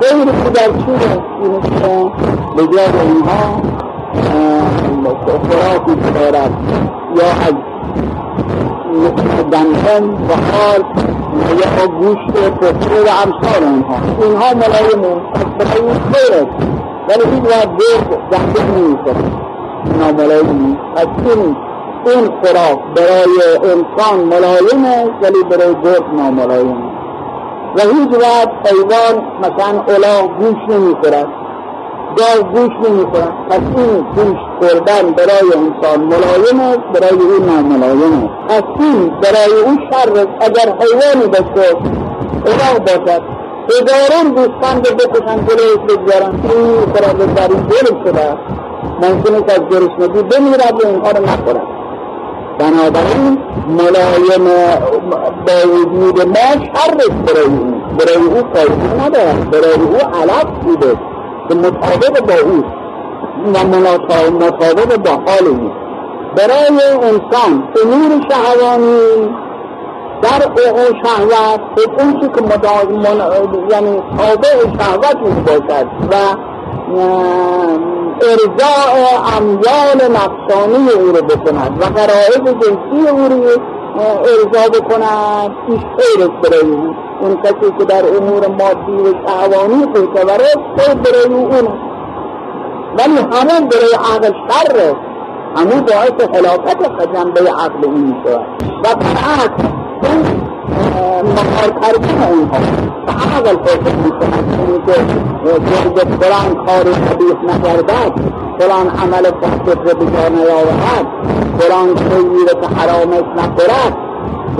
خیر 0.00 0.24
که 0.24 0.50
در 0.50 0.66
چیه 0.66 1.22
این 1.42 1.60
که 1.60 2.12
به 2.56 2.62
جای 2.66 3.00
اینها 3.06 3.62
خوراکی 5.50 5.94
دارد. 6.14 6.52
یا 7.14 7.30
از 7.46 7.54
دندان 9.52 10.04
و 10.10 10.32
حال 10.52 10.84
یا 11.58 11.86
گوشت 11.86 12.50
پخته 12.50 13.00
و 13.00 13.08
امثال 13.24 13.62
اونها. 13.64 13.96
اینها 14.22 14.54
ملایم 14.54 15.20
برای 15.58 15.78
اون 15.78 15.94
خیر 15.94 16.32
است. 16.34 16.84
ولی 17.08 17.34
هیچ 17.34 17.44
وقت 17.44 17.68
گرد 17.68 18.08
دنده 18.30 18.62
نیست 18.80 19.16
ناملایم 19.98 20.48
نیست 20.48 20.80
از 20.96 21.06
این 21.26 21.56
این 22.06 22.24
خوراک 22.26 22.78
برای 22.96 23.36
انسان 23.72 24.20
ملایم 24.20 24.84
است 24.84 25.10
ولی 25.22 25.42
برای 25.50 25.74
گرد 25.84 26.14
ناملایم 26.16 26.76
و 27.76 27.80
هیچ 27.80 28.12
وقت 28.22 28.72
حیوان 28.72 29.24
مثلا 29.38 29.82
الاغ 29.94 30.38
گوش 30.38 30.76
نمی‌خورد. 30.76 31.43
گاو 32.18 32.42
گوش 32.54 32.88
نمی‌خورد 32.88 33.32
پس 33.50 33.60
این 33.76 34.06
گوش 34.14 34.38
خوردن 34.58 35.10
برای 35.10 35.48
انسان 35.56 36.00
ملایم 36.00 36.60
است 36.60 37.00
برای 37.00 37.18
او 37.22 37.44
ناملایم 37.46 38.12
است. 38.12 38.34
پس 38.48 38.62
این 38.80 39.08
برای 39.08 39.60
او 39.66 39.76
شر 39.90 40.26
اگر 40.40 40.74
حیوانی 40.80 41.26
باشه 41.26 41.76
الاغ 42.46 42.78
باشد. 42.78 43.22
هزاران 43.70 44.34
دوستان 44.34 44.76
رو 44.84 44.96
بکشن 44.96 45.36
جلوش 45.46 45.78
بگذارن. 45.88 46.40
این 46.42 46.80
خورد 46.92 47.34
در 47.34 47.48
این 47.48 47.62
دل 47.62 47.86
شده. 48.04 48.36
است 49.02 49.50
از 49.50 49.60
گرسنگی 49.70 50.22
بمیرد 50.22 50.84
و 50.84 50.86
اینها 50.86 51.10
رو 51.10 51.22
نخورد. 51.24 51.62
بنابراین 52.58 53.38
ملایم 53.68 54.44
با 55.46 55.72
وجود 55.74 56.28
ما 56.28 56.64
شر 56.64 56.94
برای 57.26 57.46
او. 57.46 57.74
برای 57.98 58.16
او 58.16 58.34
فایده 58.54 59.04
ندارد. 59.04 59.50
برای 59.50 59.72
او 59.72 59.96
علف 60.20 60.64
بوده. 60.64 61.13
که 61.48 61.54
مطابق 61.54 62.20
با 62.26 62.50
او 62.50 62.64
و 63.54 63.64
مطابق 64.30 64.96
با 64.96 65.10
حال 65.10 65.46
او. 65.48 65.70
برای 66.36 66.80
انسان 67.02 67.68
امور 67.82 68.20
شهوانی 68.30 69.28
در 70.22 70.48
او 70.70 70.86
شهوت 71.04 71.60
به 71.76 72.04
اون 72.04 72.20
که 72.20 72.42
یعنی 73.70 74.02
تابع 74.18 74.78
شهوت 74.78 75.16
او 75.24 75.30
باشد 75.30 75.86
و 76.10 76.14
ارزاع 78.22 79.36
امیال 79.36 80.12
نفسانی 80.12 80.90
او 80.90 81.06
رو 81.06 81.22
بکند 81.22 81.82
و 81.82 81.84
قرائز 81.84 82.44
جنسی 82.44 83.08
او 83.10 83.28
رو 83.28 83.42
ارزا 83.98 84.68
بکند. 84.68 85.50
پیش 85.66 85.80
خیر 85.80 86.26
برای 86.26 86.56
او. 86.64 86.94
اون 87.24 87.36
کسی 87.42 87.72
که 87.78 87.84
در 87.84 88.04
امور 88.16 88.46
مادی 88.48 88.92
و 88.92 89.14
شهوانی 89.26 89.86
پیشوره 89.86 90.50
خیر 90.76 90.94
برای 90.94 91.34
اون. 91.34 91.68
ولی 92.98 93.16
همون 93.16 93.68
برای 93.68 93.94
عقل 94.14 94.32
شر 94.48 94.94
همون 95.56 95.80
باعث 95.80 96.36
خلافت 96.36 97.14
جنبه 97.14 97.40
عقل 97.40 97.84
این 97.84 98.06
می‌شود 98.06 98.46
و 98.84 98.94
برعکس 98.94 99.64
مهار 101.24 101.70
کردن 101.80 102.22
اونها. 102.32 102.58
و 103.06 103.10
عقل 103.10 103.56
فکر 103.64 103.96
می‌کنند 103.96 104.86
که 104.86 104.92
گرد 105.44 105.98
فلان 106.20 106.66
کار 106.66 106.84
قبیح 106.84 107.54
نکردد 107.54 108.12
فلان 108.58 108.88
عمل 108.88 109.30
فاسد 109.40 109.78
رو 109.78 109.94
بجا 109.94 110.28
نیاورد 110.28 111.06
فلان 111.58 111.96
خیلی 111.96 112.46
رو 112.46 112.60
که 112.60 112.66
حرامش 112.76 113.24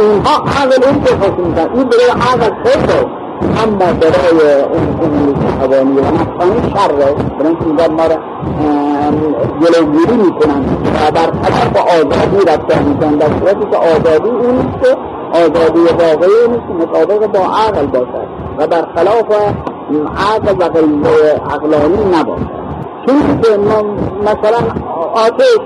اینها 0.02 0.36
عقل 0.36 0.84
اون 0.84 1.04
که 1.04 1.14
حکم 1.14 1.42
می‌کنند 1.42 1.70
این 1.74 1.84
برای 1.88 2.10
عقل 2.10 2.50
فکر 2.64 3.06
اما 3.62 3.92
برای 4.00 4.62
اون 4.62 4.86
امور 5.02 5.36
حوانی 5.60 5.98
و 5.98 6.00
نفسانی 6.00 6.70
شره 6.70 7.14
برای 7.38 7.56
اینکه 7.66 7.92
ما 7.92 8.06
را 8.06 8.18
جلوگیری 9.60 10.16
می‌کنن. 10.16 10.64
و 10.94 11.10
بر 11.10 11.30
طرف 11.42 11.76
آزادی 11.76 12.44
رفتن 12.46 12.82
می‌کنن. 12.82 13.16
در 13.16 13.26
صورتی 13.26 13.70
که 13.70 13.76
آزادی 13.76 14.28
اون 14.28 14.74
که 14.82 14.96
آزادی 15.32 15.80
واقعی 15.80 16.48
نیست 16.48 16.88
مطابق 16.88 17.26
با 17.26 17.40
عقل 17.40 17.86
باشد. 17.86 18.26
و 18.58 18.66
برخلاف 18.66 19.30
عقل 20.16 20.54
و 20.58 21.08
عقلانی 21.50 22.04
نباشد. 22.04 22.64
چون 23.06 23.40
که 23.42 23.48
مثلا 24.22 24.58
آتش 25.14 25.58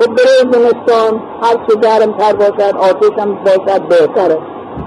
خب 0.00 0.06
برای 0.06 0.52
زمستان 0.52 1.20
هر 1.42 1.54
چه 1.68 1.76
گرم 1.82 2.12
تر 2.12 2.32
باشد 2.32 2.76
آتش 2.76 3.18
هم 3.18 3.34
باشد 3.34 3.82
بهتره. 3.88 4.38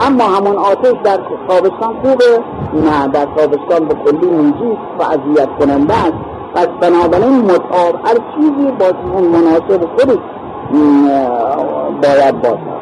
اما 0.01 0.23
همون 0.23 0.55
آتش 0.55 0.93
در 1.03 1.19
تابستان 1.47 1.95
خوبه؟ 2.01 2.43
نه 2.73 3.07
در 3.07 3.25
تابستان 3.25 3.87
به 3.87 3.93
کلی 3.93 4.27
میجیست 4.31 4.81
و 4.99 5.03
اذیت 5.03 5.49
کننده 5.59 5.93
است. 5.93 6.13
پس 6.55 6.67
بنابراین 6.81 7.41
مطاب 7.41 7.95
هر 8.05 8.17
چیزی 8.35 8.71
با 8.79 8.85
اون 9.13 9.23
مناسب 9.23 9.85
خودش 9.97 10.19
باید 12.01 12.41
باشد. 12.41 12.81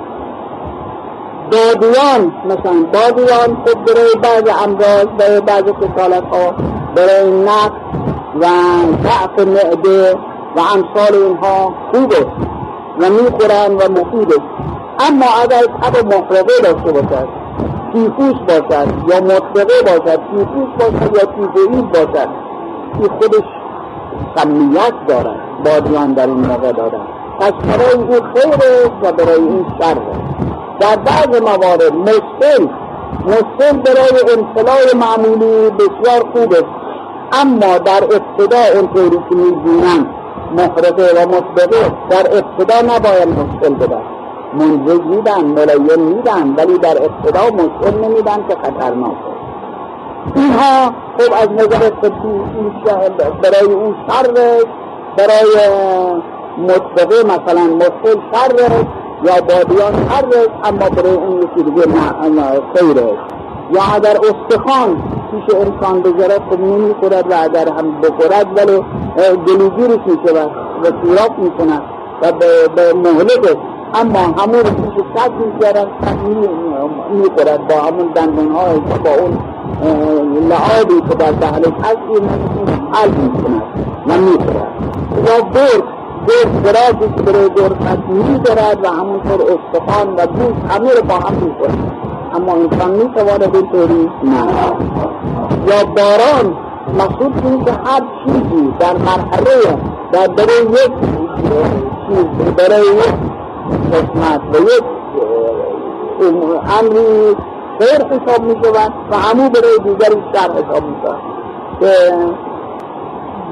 بادیان 1.51 2.33
مثلا 2.45 2.85
بادیان 2.93 3.57
خود 3.65 3.85
برای 3.85 4.15
بعض 4.21 4.63
امراض 4.63 5.05
برای 5.05 5.41
بعض 5.41 5.63
کسالت 5.63 6.23
ها 6.31 6.53
برای 6.95 7.31
نقص 7.41 7.79
و 8.41 8.45
ضعف 9.03 9.47
معده 9.47 10.15
و 10.55 10.59
امثال 10.59 11.23
اینها 11.23 11.73
خوبه 11.91 12.27
و 12.99 13.09
می‌خورن 13.09 13.75
و 13.75 14.01
مفیده 14.01 14.35
اما 14.99 15.25
اگر 15.43 15.63
تب 15.81 16.05
محرقه 16.05 16.53
داشته 16.63 16.91
باشد 16.91 17.27
تیفوس 17.93 18.35
باشد 18.47 18.87
یا 19.09 19.21
مطرقه 19.21 19.81
باشد 19.85 20.19
تیفوس 20.31 20.69
باشد 20.79 21.15
یا 21.15 21.25
تیفوئید 21.25 21.91
باشد 21.91 22.29
این 22.99 23.09
خودش 23.09 23.47
سمیت 24.35 24.93
دارد 25.07 25.39
بادیان 25.65 26.13
در 26.13 26.27
این 26.27 26.47
موقع 26.47 26.71
دادن 26.71 27.01
پس 27.39 27.51
برای 27.51 28.03
این 28.09 28.21
خیره 28.33 28.91
و 29.01 29.11
برای 29.11 29.41
این 29.41 29.65
شر 29.79 29.97
در 30.79 30.95
بعض 30.95 31.41
موارد 31.41 31.93
مشکل 31.93 32.67
مشکل 33.25 33.77
برای 33.77 34.37
انطلاع 34.37 34.95
معمولی 34.95 35.69
بسیار 35.69 36.21
خوب 36.33 36.53
است. 36.53 36.79
اما 37.41 37.77
در 37.77 38.03
ابتدا 38.03 38.79
اونطوری 38.79 39.17
که 39.29 39.35
می‌بینن 39.35 40.05
محرقه 40.51 41.23
و 41.23 41.27
مطبقه 41.27 41.91
در 42.09 42.37
ابتدا 42.37 42.95
نباید 42.95 43.27
مشکل 43.27 43.73
بدن. 43.73 44.19
منزج 44.53 45.01
میدن 45.01 45.43
ملایم 45.45 46.01
میدن 46.01 46.55
ولی 46.57 46.77
در 46.77 46.97
ابتدا 47.03 47.45
مشکل 47.55 47.97
نمیدن 48.05 48.45
که 48.47 48.55
خطرناک 48.63 49.17
اینها 50.35 50.93
خب 51.17 51.33
از 51.33 51.51
نظر 51.51 51.89
طبی 51.89 52.39
برای 53.43 53.73
اون 53.73 53.95
شر 54.07 54.31
برای 55.17 55.55
مطبقه 56.57 57.15
مثلا 57.23 57.75
مشکل 57.75 58.19
شر 58.33 58.71
یا 59.23 59.41
بادیان 59.41 59.93
شر 60.09 60.25
اما 60.63 60.89
برای 60.89 61.13
اون 61.15 61.37
یکی 61.37 61.63
دیگه 61.63 61.83
خیره 62.75 63.17
یا 63.71 63.81
اگر 63.95 64.17
استخوان 64.17 65.01
پیش 65.31 65.55
انسان 65.55 66.01
بذارد 66.01 66.41
خب 66.49 66.59
نمی 66.59 66.93
خورد 66.93 67.31
و 67.31 67.35
اگر 67.43 67.69
هم 67.69 68.01
بخورد 68.01 68.47
ولی 68.57 68.81
گلوگیرش 69.47 69.99
میشه 70.05 70.33
و 70.33 70.49
سیراف 71.03 71.31
می‌کنه 71.37 71.81
و 72.21 72.31
به 72.75 72.93
مهلک 72.93 73.57
اما 73.93 74.19
همون 74.19 74.59
رو 74.59 74.69
پیش 74.69 75.05
صد 75.15 75.31
میگرن 75.31 75.87
می‌خورد 77.11 77.67
با 77.67 77.75
همون 77.75 78.07
دندان 78.15 78.51
های 78.51 78.79
با 78.79 79.09
اون 79.19 79.37
لعابی 80.49 81.09
که 81.09 81.15
در 81.15 81.31
دهلش 81.31 81.73
هست 81.83 81.97
این 82.09 82.29
حل 82.91 83.09
می‌کند 83.09 83.63
و 84.07 84.17
می‌خورد. 84.17 84.67
و 85.25 85.43
برد. 85.43 85.98
برادی 86.63 87.15
که 87.15 87.21
برای 87.21 87.49
برد 87.49 88.03
میدارد 88.07 88.83
و 88.83 88.87
همونطور 88.87 89.41
استخوان 89.41 90.15
و 90.15 90.27
گوش 90.27 90.71
همه 90.71 90.93
رو 90.93 91.01
با 91.01 91.15
هم 91.15 91.33
می‌خورد 91.33 91.77
اما 92.33 92.53
انسان 92.53 92.91
می‌تواند 92.91 93.55
اینطوری 93.55 94.09
نه. 94.23 94.45
یا 95.67 95.85
باران 95.85 96.57
مقصود 96.99 97.45
این 97.45 97.65
که 97.65 97.71
هر 97.71 98.01
چیزی 98.25 98.73
در 98.79 98.97
مرحله 98.97 99.77
در 100.11 100.27
برای 100.27 100.61
یک 100.71 100.91
چیز 102.07 102.53
برای 102.57 102.81
یک 102.81 103.15
قسمت 103.93 104.41
و 104.53 104.61
یک 104.61 104.83
امری 106.79 107.35
خیر 107.79 108.05
حساب 108.05 108.43
می 108.43 108.55
شود 108.63 108.93
و 109.11 109.17
همو 109.17 109.49
برای 109.49 109.77
دیگری 109.83 110.23
شر 110.33 110.51
حساب 110.51 110.83
می 110.83 110.95
شود 111.03 111.19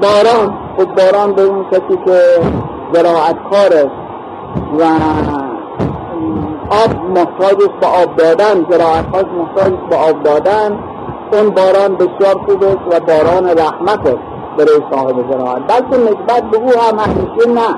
باران 0.02 0.58
خود 0.76 0.94
باران 0.94 1.32
به 1.32 1.42
اون 1.42 1.64
کسی 1.64 1.98
که 2.04 2.20
زراعت 2.92 3.36
کار 3.50 3.72
است 3.72 3.98
و 4.78 4.82
آب 6.70 7.04
محتاج 7.14 7.56
است 7.62 7.80
به 7.80 7.86
آب 7.86 8.16
دادن 8.16 8.64
هاش 9.14 9.24
محتاج 9.24 9.72
به 9.90 9.96
آب 9.96 10.22
دادن 10.22 10.78
اون 11.32 11.50
باران 11.50 11.94
بسیار 11.94 12.34
خوب 12.46 12.64
است 12.64 12.78
و 12.90 13.00
باران 13.00 13.58
رحمت 13.58 14.06
است 14.06 14.38
برای 14.58 14.80
صاحب 14.90 15.32
زراعت. 15.32 15.62
بلکه 15.68 16.02
نسبت 16.02 16.42
به 16.50 16.56
او 16.56 16.70
هم 16.70 16.98
همیشه 16.98 17.48
نه. 17.48 17.74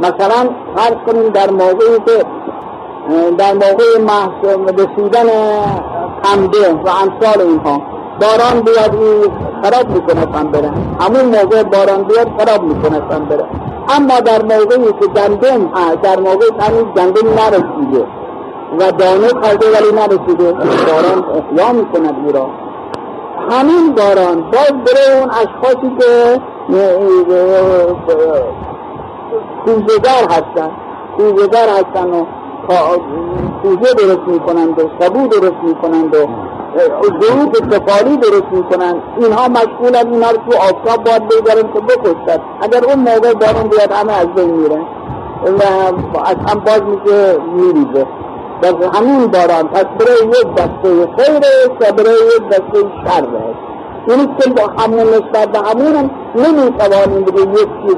مثلا 0.00 0.50
فرض 0.76 0.96
کنیم 1.06 1.28
در 1.28 1.50
موقعی 1.50 1.98
که 2.06 2.24
در 3.38 3.52
موقع 3.52 3.84
رسیدن 4.78 5.26
خنده 6.22 6.72
و 6.72 6.88
امثال 6.88 7.40
اینها 7.40 7.82
باران 8.20 8.60
بیاد 8.60 8.94
این 8.94 9.32
خراب 9.62 9.90
می‌کنه 9.90 10.26
بره. 10.26 10.70
همون 11.00 11.24
موقع 11.24 11.62
باران 11.62 12.02
بیاد 12.02 12.28
خراب 12.38 12.62
می‌کنه 12.62 13.00
بره. 13.00 13.44
اما 13.96 14.20
در 14.20 14.42
موقعی 14.42 14.92
که 15.00 15.06
گندم 15.06 15.70
در 16.02 16.20
موقع 16.20 16.46
هنوز 16.60 16.84
گندم 16.96 17.28
نرسیده 17.36 18.06
و 18.78 18.90
دانه 18.90 19.28
کرده 19.42 19.66
ولی 19.66 19.92
نرسیده 19.94 20.52
باران 20.52 21.24
احیا 21.34 21.72
می‌کند 21.72 22.16
او 22.26 22.32
را 22.32 22.46
همین 23.50 23.94
باران 23.94 24.40
باز 24.50 24.72
برای 24.86 25.20
اون 25.20 25.30
اشخاصی 25.30 25.96
که 25.98 26.40
کوزهگر 29.64 30.24
هستن. 30.30 30.70
کوزهگر 31.16 31.68
هستن 31.68 32.10
و 32.10 32.24
کوزه 33.62 33.94
درست 33.94 34.28
می‌کنند 34.28 34.78
و 34.78 34.82
سبو 35.00 35.26
درست 35.26 35.62
می‌کنند 35.62 36.14
و 36.14 36.18
ضرور 37.20 37.52
سفاری 37.70 38.16
درست 38.16 38.50
می‌کنن 38.52 39.02
اینها 39.20 39.48
مشغولن 39.48 40.12
اینا 40.12 40.30
رو 40.30 40.36
تو 40.36 40.56
آفتاب 40.56 41.04
باید 41.04 41.28
بگذارن 41.28 41.72
که 41.72 41.80
بکشتن. 41.80 42.42
اگر 42.60 42.84
اون 42.84 42.98
موقع 42.98 43.32
بارون 43.34 43.68
بیاد 43.70 43.92
همه 43.92 44.12
از 44.12 44.26
بین 44.26 44.50
میرن. 44.50 44.86
و 45.44 45.62
از 46.24 46.36
هم 46.48 46.60
باز 46.60 46.82
میشه 46.82 47.38
میریزه. 47.54 48.06
در 48.62 48.74
همین 48.94 49.26
باران 49.26 49.68
پس 49.68 49.84
برای 49.84 50.28
یک 50.28 50.54
دسته 50.54 51.08
خیره 51.16 51.76
و 51.80 51.92
برای 51.92 52.16
یک 52.36 52.48
دسته 52.48 52.80
شر 53.04 53.24
است. 53.24 53.68
اینی 54.08 54.28
که 54.40 54.50
با 54.50 54.82
همون 54.82 55.00
نسبت 55.00 55.48
به 55.52 55.58
همون 55.58 55.94
هم 55.96 56.10
نمی‌توانیم 56.34 57.24
بگه 57.24 57.40
یک 57.40 57.68
چیز 57.86 57.96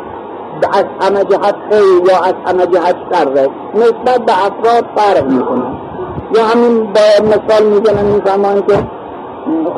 از 0.73 0.85
همه 1.01 1.25
جهت 1.25 1.55
خیر 1.71 2.11
یا 2.11 2.19
از 2.25 2.35
همه 2.47 2.67
جهت 2.67 2.97
شر 3.13 3.49
نسبت 3.75 4.25
به 4.27 4.33
افراد 4.47 4.85
فرق 4.97 5.27
می‌کنن 5.27 5.90
یا 6.35 6.45
همین 6.45 6.93
با 6.93 7.25
مثال 7.25 7.67
می‌زنن 7.67 8.07
این 8.07 8.23
زمان 8.25 8.63
که 8.63 8.75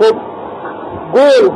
خب 0.01 0.15
گل 1.15 1.51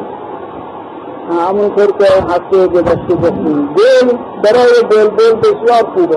همونطور 1.49 1.87
که 1.87 2.05
هفته 2.05 2.67
گذشته 2.67 3.15
گفتیم 3.15 3.69
گل 3.75 4.17
برای 4.43 4.83
بلبل 4.91 5.35
بسیار 5.41 5.85
خوبه 5.95 6.17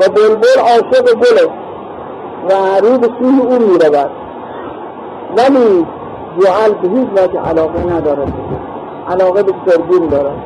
و 0.00 0.08
بلبل 0.08 0.60
عاشق 0.60 1.14
گله 1.14 1.48
و 2.48 2.80
رو 2.80 2.98
به 2.98 3.08
سوی 3.18 3.40
او 3.40 3.58
می‌رود. 3.58 4.10
ولی 5.36 5.86
جعل 6.40 6.72
به 6.72 6.88
هیچ 6.88 7.08
وجه 7.16 7.40
علاقه 7.40 7.94
ندارد 7.94 8.32
علاقه 9.08 9.42
به 9.42 9.52
سرگین 9.66 10.08
دارد 10.08 10.36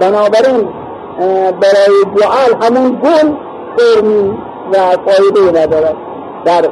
بنابراین 0.00 0.68
برای 1.60 2.04
جعل 2.16 2.64
همون 2.64 3.00
گل 3.04 3.32
فرمی 3.76 4.38
و 4.72 4.76
فایده 5.06 5.62
ندارد. 5.62 5.96
در 6.46 6.62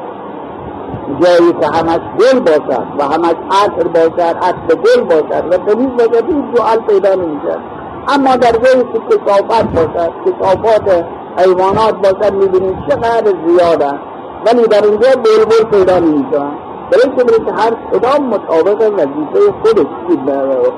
جایی 1.22 1.52
که 1.60 1.66
همش 1.66 2.00
گل 2.20 2.40
باشد 2.40 2.86
و 2.98 3.04
همش 3.04 3.34
عطر 3.50 3.88
باشد 3.88 4.36
عطر 4.42 4.74
گل 4.74 5.02
باشد 5.04 5.44
و 5.50 5.78
هیچ 5.78 5.90
وجه 5.98 6.26
هیچ 6.26 6.44
جعل 6.56 6.78
پیدا 6.88 7.14
نمی‌شد 7.14 7.58
اما 8.08 8.36
در 8.36 8.52
جایی 8.52 8.84
که 8.92 8.98
کسافت 9.10 9.64
باشد 9.64 10.12
کسافات 10.26 11.04
حیوانات 11.38 11.94
باشد 11.94 12.34
می‌بینید 12.34 12.76
چقدر 12.88 13.32
زیاده 13.46 13.92
ولی 14.46 14.62
در 14.62 14.84
اینجا 14.84 15.08
بلبل 15.10 15.70
پیدا 15.70 15.98
نمیشن 15.98 16.50
برای 16.90 17.44
که 17.46 17.52
هر 17.52 17.72
کدام 17.92 18.26
مطابق 18.26 18.80
وظیفه 18.82 19.54
خودش 19.62 19.86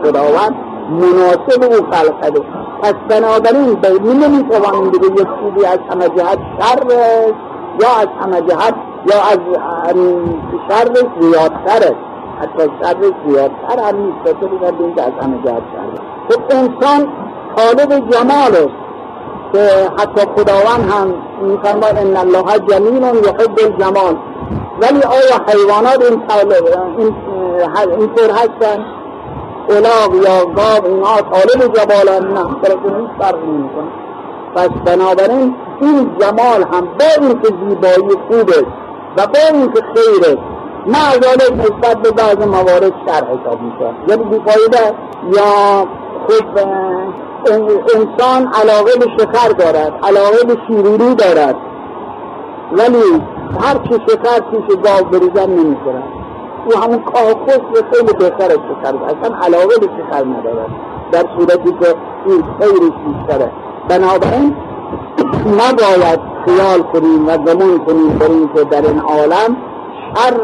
خداوند 0.02 0.54
مناسب 0.90 1.62
او 1.62 1.86
خلق 1.90 2.22
کرده. 2.22 2.40
پس 2.82 2.94
بنابراین 3.08 3.78
نمی‌توانیم 4.04 4.90
بگه 4.90 5.06
یک 5.06 5.28
چیزی 5.42 5.66
از 5.66 5.78
همه 5.90 6.08
جهت 6.08 6.38
شر 6.58 6.82
یا 7.80 7.88
از 8.00 8.08
همه 8.20 8.40
جهت 8.40 8.74
یا 9.10 9.20
از 9.32 9.38
شر 10.68 10.94
زیادتر 11.20 11.94
حتی 12.40 12.70
شر 12.82 12.96
زیادتر 13.26 13.88
هم 13.88 13.96
نیست. 13.96 14.40
تو 14.40 14.48
بگردیم 14.48 14.94
که 14.94 15.02
از 15.02 15.12
همه 15.22 15.38
جهت 15.44 15.62
شر. 15.72 16.02
خب 16.28 16.42
انسان 16.50 17.08
طالب 17.56 18.10
جمال 18.10 18.52
که 19.52 19.90
حتی 19.98 20.26
خداوند 20.36 20.90
هم 20.90 21.14
میفرماد 21.40 21.98
ان 21.98 22.16
الله 22.16 22.58
جمیل 22.68 23.02
یحب 23.02 23.58
الجمال. 23.64 24.16
ولی 24.80 25.02
آیا 25.02 25.36
حیوانات 25.48 26.02
این 26.02 27.14
اینطور 27.90 28.30
هستن؟ 28.30 28.84
الاغ 29.68 30.14
یا 30.14 30.44
گاب 30.44 30.86
اینها 30.86 31.20
طالب 31.20 31.72
جمالن؟ 31.74 32.32
نه 32.32 32.44
برای 32.62 33.00
نیست 33.00 33.12
فرق 33.18 33.38
نمی‌کنه. 33.44 33.90
پس 34.54 34.68
بنابراین 34.86 35.54
این 35.80 36.10
جمال 36.20 36.62
هم 36.62 36.80
با 36.80 37.26
اینکه 37.26 37.48
زیبایی 37.48 38.18
خوبه 38.28 38.66
و 39.16 39.26
با 39.26 39.38
اینکه 39.52 39.80
خیره 39.94 40.38
معذالک 40.86 41.52
نسبت 41.52 42.02
به 42.02 42.10
بعض 42.10 42.36
موارد 42.36 42.92
شر 43.06 43.24
حساب 43.24 43.60
میشه 43.62 43.94
یعنی 44.08 44.24
بیفایده؟ 44.24 44.94
یا 45.32 45.86
خب 46.28 46.58
انسان 47.94 48.52
علاقه 48.52 48.98
به 48.98 49.06
شکر 49.18 49.48
دارد 49.48 49.92
علاقه 50.02 50.44
به 50.46 50.56
شیرینی 50.66 51.14
دارد. 51.14 51.56
ولی 52.72 53.22
هر 53.60 53.74
چی 53.74 53.94
شکر 54.08 54.40
پیش 54.40 54.76
گاو 54.84 55.04
بریزن 55.10 55.50
نمی‌خورد 55.50 56.02
او 56.66 56.78
همون 56.82 57.02
کاخوش 57.02 57.62
به 57.74 57.82
خیلی 57.92 58.12
بهتر 58.12 58.44
از 58.44 58.58
شکر 58.58 58.96
اصلا 59.04 59.36
علاقه 59.42 59.78
به 59.80 59.86
شکر 59.86 60.24
ندارد. 60.24 60.70
در 61.12 61.24
صورتی 61.38 61.70
که 61.80 61.94
این 62.26 62.44
خیرش 62.60 62.92
بیشتره. 63.06 63.50
بنابراین 63.88 64.56
نباید 65.34 66.20
خیال 66.46 66.82
کنیم 66.82 67.28
و 67.28 67.36
گمان 67.36 67.78
کنیم 67.78 68.18
بر 68.18 68.48
که 68.54 68.64
در 68.64 68.82
این 68.82 69.00
عالم 69.00 69.56
شر 70.14 70.36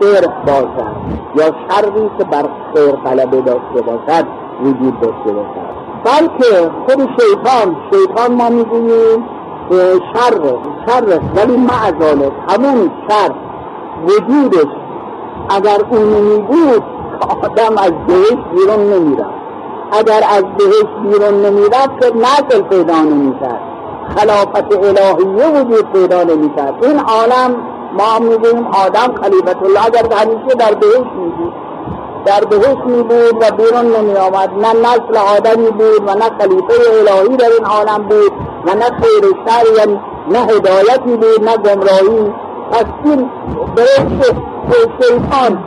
صرف 0.00 0.32
باشد 0.46 0.96
یا 1.34 1.44
شری 1.44 2.10
که 2.18 2.24
بر 2.24 2.48
خیر 2.74 2.92
طلبه 3.04 3.40
داشته 3.40 3.82
باشد 3.86 4.26
وجود 4.62 5.00
داشته 5.00 5.32
باشد. 5.32 5.78
بلکه 6.04 6.70
خود 6.86 7.08
شیطان 7.20 7.76
شیطان 7.92 8.34
ما 8.34 8.48
می‌گوییم 8.48 9.24
شر 10.14 10.40
شر 10.86 11.20
ولی 11.36 11.56
معذالک 11.56 12.32
همون 12.48 12.90
شر 13.08 13.30
وجودش 14.04 14.72
اگر 15.50 15.78
اون 15.90 16.46
بود 16.46 16.82
آدم 17.42 17.78
از 17.78 17.92
بهش 18.06 18.38
بیرون 18.52 18.92
نمی‌رفت. 18.92 19.38
اگر 19.92 20.20
از 20.30 20.44
بهش 20.58 20.86
بیرون 21.02 21.46
نمی‌رفت 21.46 22.00
که 22.00 22.12
نسل 22.16 22.62
پیدا 22.62 23.00
نمی‌کرد. 23.00 23.67
خلافت 24.16 24.76
الهیه 24.76 25.60
وجود 25.60 25.92
پیدا 25.92 26.22
نمی‌کرد. 26.22 26.84
این 26.84 26.98
عالم 26.98 27.56
ما 27.92 28.18
می‌گوییم 28.18 28.66
آدم 28.66 29.14
خلیفت 29.22 29.62
الله 29.62 29.86
اگر 29.86 30.14
همیشه 30.16 30.54
در 30.58 30.74
بهش 30.74 31.06
میبود. 31.16 31.52
در 32.24 32.40
بهش 32.40 32.76
می 32.86 33.02
بود 33.02 33.36
و 33.40 33.50
بیرون 33.56 33.86
نمی 33.96 34.16
آمد 34.16 34.50
نه 34.60 34.72
نسل 34.72 35.16
آدمی 35.36 35.70
بود 35.70 36.02
و 36.06 36.14
نه 36.14 36.30
خلیفه 36.38 36.74
الهی 37.00 37.36
در 37.36 37.50
این 37.58 37.64
عالم 37.64 38.02
بود 38.08 38.32
و 38.66 38.74
نه 38.74 38.84
خیر 38.84 39.24
شر 39.46 39.98
نه 40.30 40.38
هدایتی 40.38 41.16
بود 41.16 41.44
نه 41.44 41.56
گمراهی. 41.56 42.32
پس 42.70 42.84
این 43.04 43.30
برای 43.76 44.86
شیطان 45.02 45.58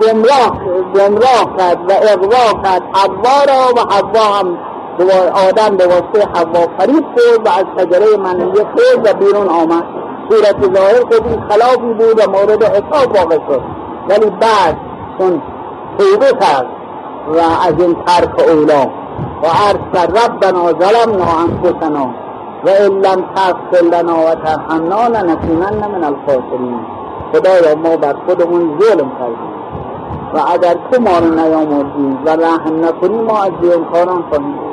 گمراه 0.00 0.60
گمراه 0.94 1.56
کرد 1.58 1.90
و 1.90 1.92
اغوا 1.92 2.62
کرد. 2.62 2.82
حوا 2.92 3.44
را 3.48 3.72
و 3.76 3.80
حوا 3.94 4.38
هم 4.38 4.58
آدم 5.48 5.76
به 5.76 5.86
واسطه 5.86 6.28
حوا 6.34 6.66
فریب 6.78 7.04
شد 7.16 7.46
و 7.46 7.48
از 7.48 7.64
شجره 7.78 8.16
منیه 8.16 8.64
خود 8.64 9.06
و 9.06 9.14
بیرون 9.14 9.48
آمد. 9.48 9.84
صورت 10.30 10.74
ظاهر 10.74 11.00
خود 11.00 11.26
این 11.26 11.40
خلافی 11.48 11.94
بود 11.94 12.20
و 12.20 12.30
مورد 12.30 12.62
حساب 12.62 13.16
واقع 13.16 13.34
شد. 13.34 13.62
ولی 14.08 14.30
بعد 14.30 14.76
چون 15.18 15.42
توبه 15.98 16.26
کرد 16.26 16.66
و 17.34 17.38
از 17.38 17.74
این 17.78 17.96
ترک 18.06 18.48
اولا 18.48 18.90
و 19.42 19.46
عرض 19.46 20.08
ربنا 20.10 20.72
ظلمنا 20.72 21.24
انفسنا 21.24 22.14
و 22.64 22.68
ان 22.68 23.00
لم 23.00 23.24
تغفر 23.34 23.84
لنا 23.92 24.18
و 24.18 24.34
ترحمنا 24.34 25.06
لنکونن 25.06 25.86
من 25.92 26.04
الخاسرین. 26.04 26.80
خدایا 27.32 27.74
ما 27.74 27.96
بر 27.96 28.16
خودمون 28.26 28.78
ظلم 28.80 29.10
کردیم. 29.18 29.52
و 30.34 30.38
اگر 30.52 30.74
تو 30.74 31.00
ما 31.00 31.18
رو 31.18 31.34
نیامردی 31.34 32.18
و 32.24 32.30
رحم 32.30 32.84
نکنی 32.84 33.22
ما 33.22 33.42
از 33.42 33.50
کاران 33.92 34.24
خواهیم 34.30 34.71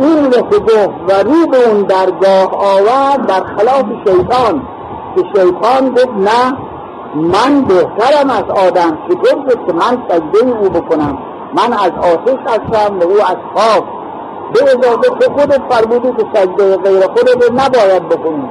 این 0.00 0.24
رو 0.24 0.42
گفت 0.60 0.94
و 1.08 1.22
رو 1.22 1.46
به 1.46 1.68
اون 1.68 1.82
درگاه 1.82 2.50
آورد 2.54 3.26
در 3.26 3.42
خلاف 3.56 3.84
شیطان. 4.06 4.62
که 5.16 5.22
شیطان 5.36 5.90
گفت 5.90 6.08
نه 6.16 6.56
من 7.14 7.62
بهترم 7.62 8.30
از 8.30 8.66
آدم. 8.66 8.98
چطور 9.08 9.50
شد 9.50 9.66
که 9.66 9.72
من 9.72 10.02
سجده 10.08 10.58
او 10.60 10.68
بکنم؟ 10.68 11.18
من 11.54 11.72
از 11.72 11.92
آتش 12.12 12.38
هستم 12.46 12.98
و 12.98 13.02
او 13.02 13.14
از 13.14 13.36
خاک 13.54 13.84
به 14.52 14.62
اضافه 14.62 15.08
تو 15.08 15.32
خودت 15.32 15.60
فرمودی 15.70 16.12
که 16.12 16.26
سجده 16.34 16.76
غیر 16.76 17.00
خودت 17.00 17.50
نباید 17.50 18.08
بکنی. 18.08 18.48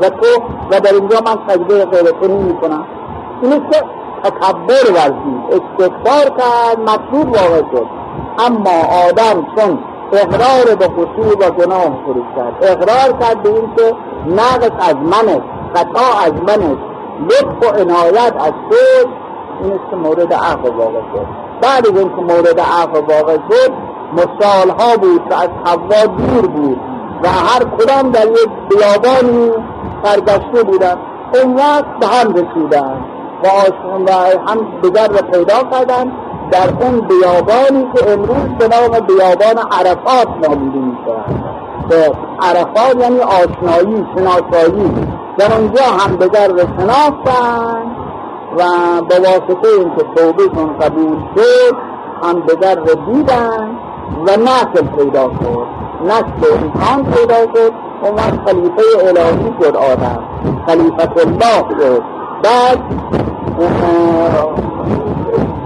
و 0.00 0.08
تو 0.08 0.42
و 0.70 0.80
در 0.80 0.94
اینجا 0.94 1.20
من 1.26 1.38
سجده 1.48 1.84
غیر 1.84 2.10
تو 2.10 2.28
نمی 2.28 2.56
کنم 2.60 2.86
این 3.42 3.70
که 3.70 3.82
تکبر 4.24 4.92
ورزید 4.94 5.42
استکبار 5.50 6.38
کرد 6.38 6.80
مطلوب 6.80 7.32
واقع 7.32 7.62
شد. 7.72 7.86
اما 8.38 9.06
آدم 9.08 9.46
چون 9.56 9.78
اقرار 10.12 10.74
به 10.78 10.88
خصوص 10.88 11.36
و 11.40 11.50
گناه 11.50 12.02
فرود 12.04 12.26
کرد 12.36 12.54
اقرار 12.62 13.18
کرد 13.20 13.42
به 13.42 13.48
این 13.48 13.74
که 13.76 13.94
نقص 14.26 14.88
از 14.90 14.94
منه 14.96 15.42
خطا 15.74 16.24
از 16.26 16.32
منه 16.32 16.76
لطف 17.24 17.62
و 17.62 17.80
عنایت 17.80 18.32
از 18.36 18.52
تو 18.70 19.08
این 19.62 19.72
است 19.72 19.90
که 19.90 19.96
مورد 19.96 20.32
عفو 20.32 20.72
واقع 20.72 21.00
شد. 21.00 21.26
بعد 21.62 21.86
از 21.86 21.98
اینکه 21.98 22.34
مورد 22.34 22.60
عفو 22.60 23.12
واقع 23.12 23.36
شد 23.36 23.72
مثال 24.12 24.70
ها 24.70 24.96
بود 24.96 25.28
که 25.28 25.34
از 25.34 25.48
حوا 25.64 26.06
دور 26.06 26.46
بود 26.46 26.80
و 27.22 27.28
هر 27.28 27.64
کدام 27.64 28.10
در 28.10 28.26
یک 28.26 28.48
بیابانی 28.68 29.50
سرگشته 30.02 30.62
بودن 30.62 30.96
اون 31.34 31.54
وقت 31.54 31.98
به 32.00 32.06
هم 32.06 32.32
رسیدن 32.32 32.98
و, 33.44 33.48
و 34.06 34.12
هم 34.48 34.58
را 34.82 35.22
پیدا 35.32 35.62
کردن 35.70 36.12
در 36.50 36.70
اون 36.80 37.00
بیابانی 37.00 37.88
که 37.94 38.12
امروز 38.12 38.48
به 38.58 38.68
نام 38.68 39.06
بیابان 39.06 39.58
عرفات 39.72 40.28
نامیده 40.42 40.78
می 40.78 40.96
که 41.90 42.12
عرفات 42.42 42.96
یعنی 43.00 43.20
آشنایی 43.20 44.06
شناسایی. 44.14 44.90
در 45.38 45.54
اونجا 45.54 45.82
هم 45.82 46.16
دیگر 46.16 46.48
را 46.48 46.64
شناختن 46.78 47.82
و 48.58 48.62
به 49.08 49.18
واسطه 49.18 49.68
اینکه 49.78 50.04
توبهشون 50.16 50.78
قبول 50.78 51.18
شد 51.36 51.76
هم 52.22 52.40
دیگر 52.40 52.74
را 52.74 52.94
دیدن 52.94 53.70
و 54.26 54.36
نسل 54.36 54.86
پیدا 54.96 55.22
شد. 55.22 55.66
نسل 56.04 56.52
انسان 56.52 57.12
پیدا 57.12 57.40
شد 57.54 57.72
اون 58.02 58.16
خلیفه 58.16 58.82
الهی 59.08 59.54
شد 59.62 59.76
آدم 59.76 60.22
خلیفت 60.66 61.26
الله 61.26 61.64
شد 61.80 62.17
بعد 62.42 62.78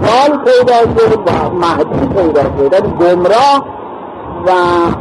سال 0.05 0.37
پیدا 0.45 0.79
شد 0.97 1.19
و 1.25 1.49
مهدی 1.55 2.07
پیدا 2.07 2.41
شد. 2.41 2.73
یعنی 2.73 2.93
گمراه 2.99 3.65
و 4.45 4.51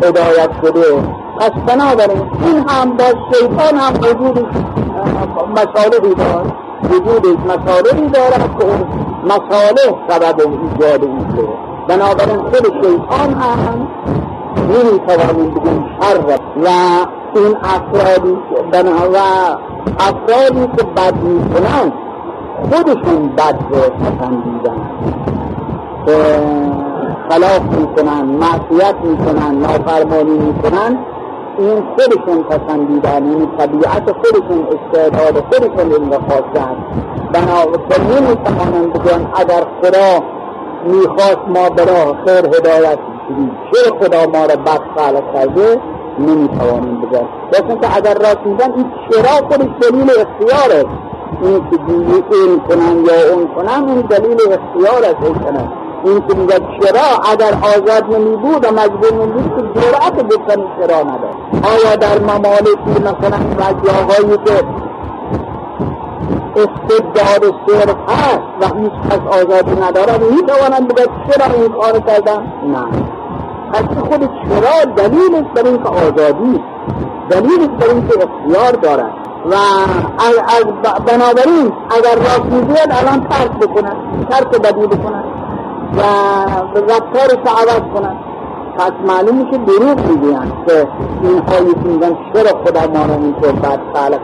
هدایت 0.07 0.51
شده. 0.63 1.03
پس 1.41 1.51
بنابراین 1.67 2.31
این 2.45 2.69
هم 2.69 2.97
با 2.97 3.05
شیطان 3.05 3.77
هم 3.79 3.95
وجود 3.95 4.47
مسالهی 5.57 6.15
دارد. 6.15 6.53
وجودش 6.91 7.39
مسالهی 7.47 8.09
دارد 8.09 8.59
که 8.59 8.65
اون 8.65 8.87
مساله 9.25 9.95
سبب 10.09 10.41
ایجاد 10.41 11.05
این 11.05 11.27
شده 11.37 11.49
بنابراین 11.89 12.43
خود 12.43 12.65
شیطان 12.83 13.35
هم 13.35 13.89
نمی‌توانیم 14.69 15.55
بگیم 15.55 15.85
شر 16.01 16.19
و 16.65 16.69
این 17.35 17.57
افرادی 17.63 18.39
و 18.73 19.17
افرادی 19.99 20.67
که 20.77 20.85
بد 20.97 21.15
می‌کنند 21.23 21.93
خودشون 22.71 23.29
بد 23.29 23.59
رو 23.71 23.81
پسندیدن 23.81 24.81
خلاف 27.31 27.63
می‌کنن 27.63 28.23
معصیت 28.23 28.95
می‌کنن 29.05 29.55
نافرمانی 29.55 30.39
می‌کنن 30.39 30.99
این 31.59 31.83
خودشون 31.97 32.43
پسندیدن 32.43 33.25
این 33.25 33.49
طبیعت 33.59 34.13
خودشون 34.13 34.67
استعداد 34.67 35.45
خودشون 35.45 35.93
این 35.93 36.11
خواستن 36.11 36.77
بنابراین 37.33 38.27
نمی‌توانند 38.27 38.93
بگن 38.93 39.27
اگر 39.35 39.65
خدا 39.83 40.25
می‌خواست 40.87 41.49
ما 41.49 41.69
برای 41.71 42.15
خیر 42.27 42.47
هدایت 42.47 42.99
شدیم 43.29 43.51
چه 43.73 43.91
خدا 44.01 44.27
ما 44.39 44.45
رو 44.45 44.57
بد 44.61 44.81
خلق 44.97 45.35
کرده؟ 45.35 45.81
نمی‌توانیم 46.19 47.01
بگم. 47.01 47.29
مثل 47.49 47.81
که 47.81 47.97
اگر 47.97 48.15
راست 48.15 48.47
میگن 48.47 48.73
این 48.77 48.93
چرا 49.11 49.49
خودش 49.49 49.69
دلیل 49.81 50.11
اختیاره؟ 50.11 50.85
این 51.43 51.71
که 51.71 51.77
دیگه 51.77 52.25
این 52.33 52.61
کنن 52.69 53.05
یا 53.05 53.35
اون 53.35 53.49
کنن 53.55 53.89
این 53.89 54.01
دلیل 54.01 54.39
اختیار 54.41 55.05
است 55.05 55.25
این 55.25 55.69
این 56.05 56.21
که 56.29 56.35
میگه 56.35 56.59
چرا 56.59 57.31
اگر 57.33 57.55
آزاد 57.63 58.05
نمی 58.15 58.37
بود 58.37 58.65
و 58.65 58.71
مجبور 58.71 59.13
نمی 59.13 59.33
بود 59.33 59.75
که 59.75 59.81
جرأت 59.81 60.25
بکن 60.25 60.63
چرا 60.77 61.03
نداره 61.03 61.35
آیا 61.63 61.97
در 61.97 62.19
ممالکی 62.19 63.01
مثلا 63.01 63.39
رجاهایی 63.59 64.39
که 64.45 64.65
استبداد 66.57 67.55
صرف 67.67 67.97
هست 68.09 68.41
و 68.61 68.79
هیچ 68.79 68.93
کس 69.11 69.41
آزادی 69.41 69.81
ندارد 69.81 70.23
می 70.23 70.43
توانند 70.43 70.89
بگه 70.89 71.07
چرا 71.29 71.55
این 71.55 71.73
کار 71.73 72.01
کردن؟ 72.01 72.53
نه. 72.67 72.87
پس 73.73 73.99
خود 74.09 74.21
چرا 74.21 74.95
دلیل 74.97 75.35
است 75.35 75.63
بر 75.63 75.69
اینکه 75.69 75.89
آزادی 75.89 76.61
دلیل 77.31 77.61
است 77.61 77.87
بر 77.87 77.95
اینکه 77.95 78.15
اختیار 78.15 78.73
دارد. 78.73 79.13
و 79.51 79.55
از, 80.49 80.65
بنابراین 81.07 81.73
اگر 81.91 82.17
راست 82.17 82.53
می‌گوید 82.53 82.89
الان 82.91 83.29
ترک 83.29 83.51
بکنن 83.51 83.97
ترک 84.31 84.61
بدی 84.61 84.87
بکنن 84.87 85.25
و 85.97 86.03
رفتارش 86.93 87.41
عوض 87.47 87.83
کنن 87.95 88.17
پس 88.79 88.93
معلوم 89.07 89.37
میشه 89.37 89.59
دروغ 89.59 90.07
می‌گویند 90.07 90.53
که 90.67 90.89
اینها 91.23 91.71
یکی 91.71 91.89
میگن 91.89 92.17
چرا 92.35 92.65
خدا 92.65 92.81
ما 92.81 93.07
رو 93.07 93.23
اینطور 93.23 93.53
بد 93.53 93.81
خلق 93.95 94.21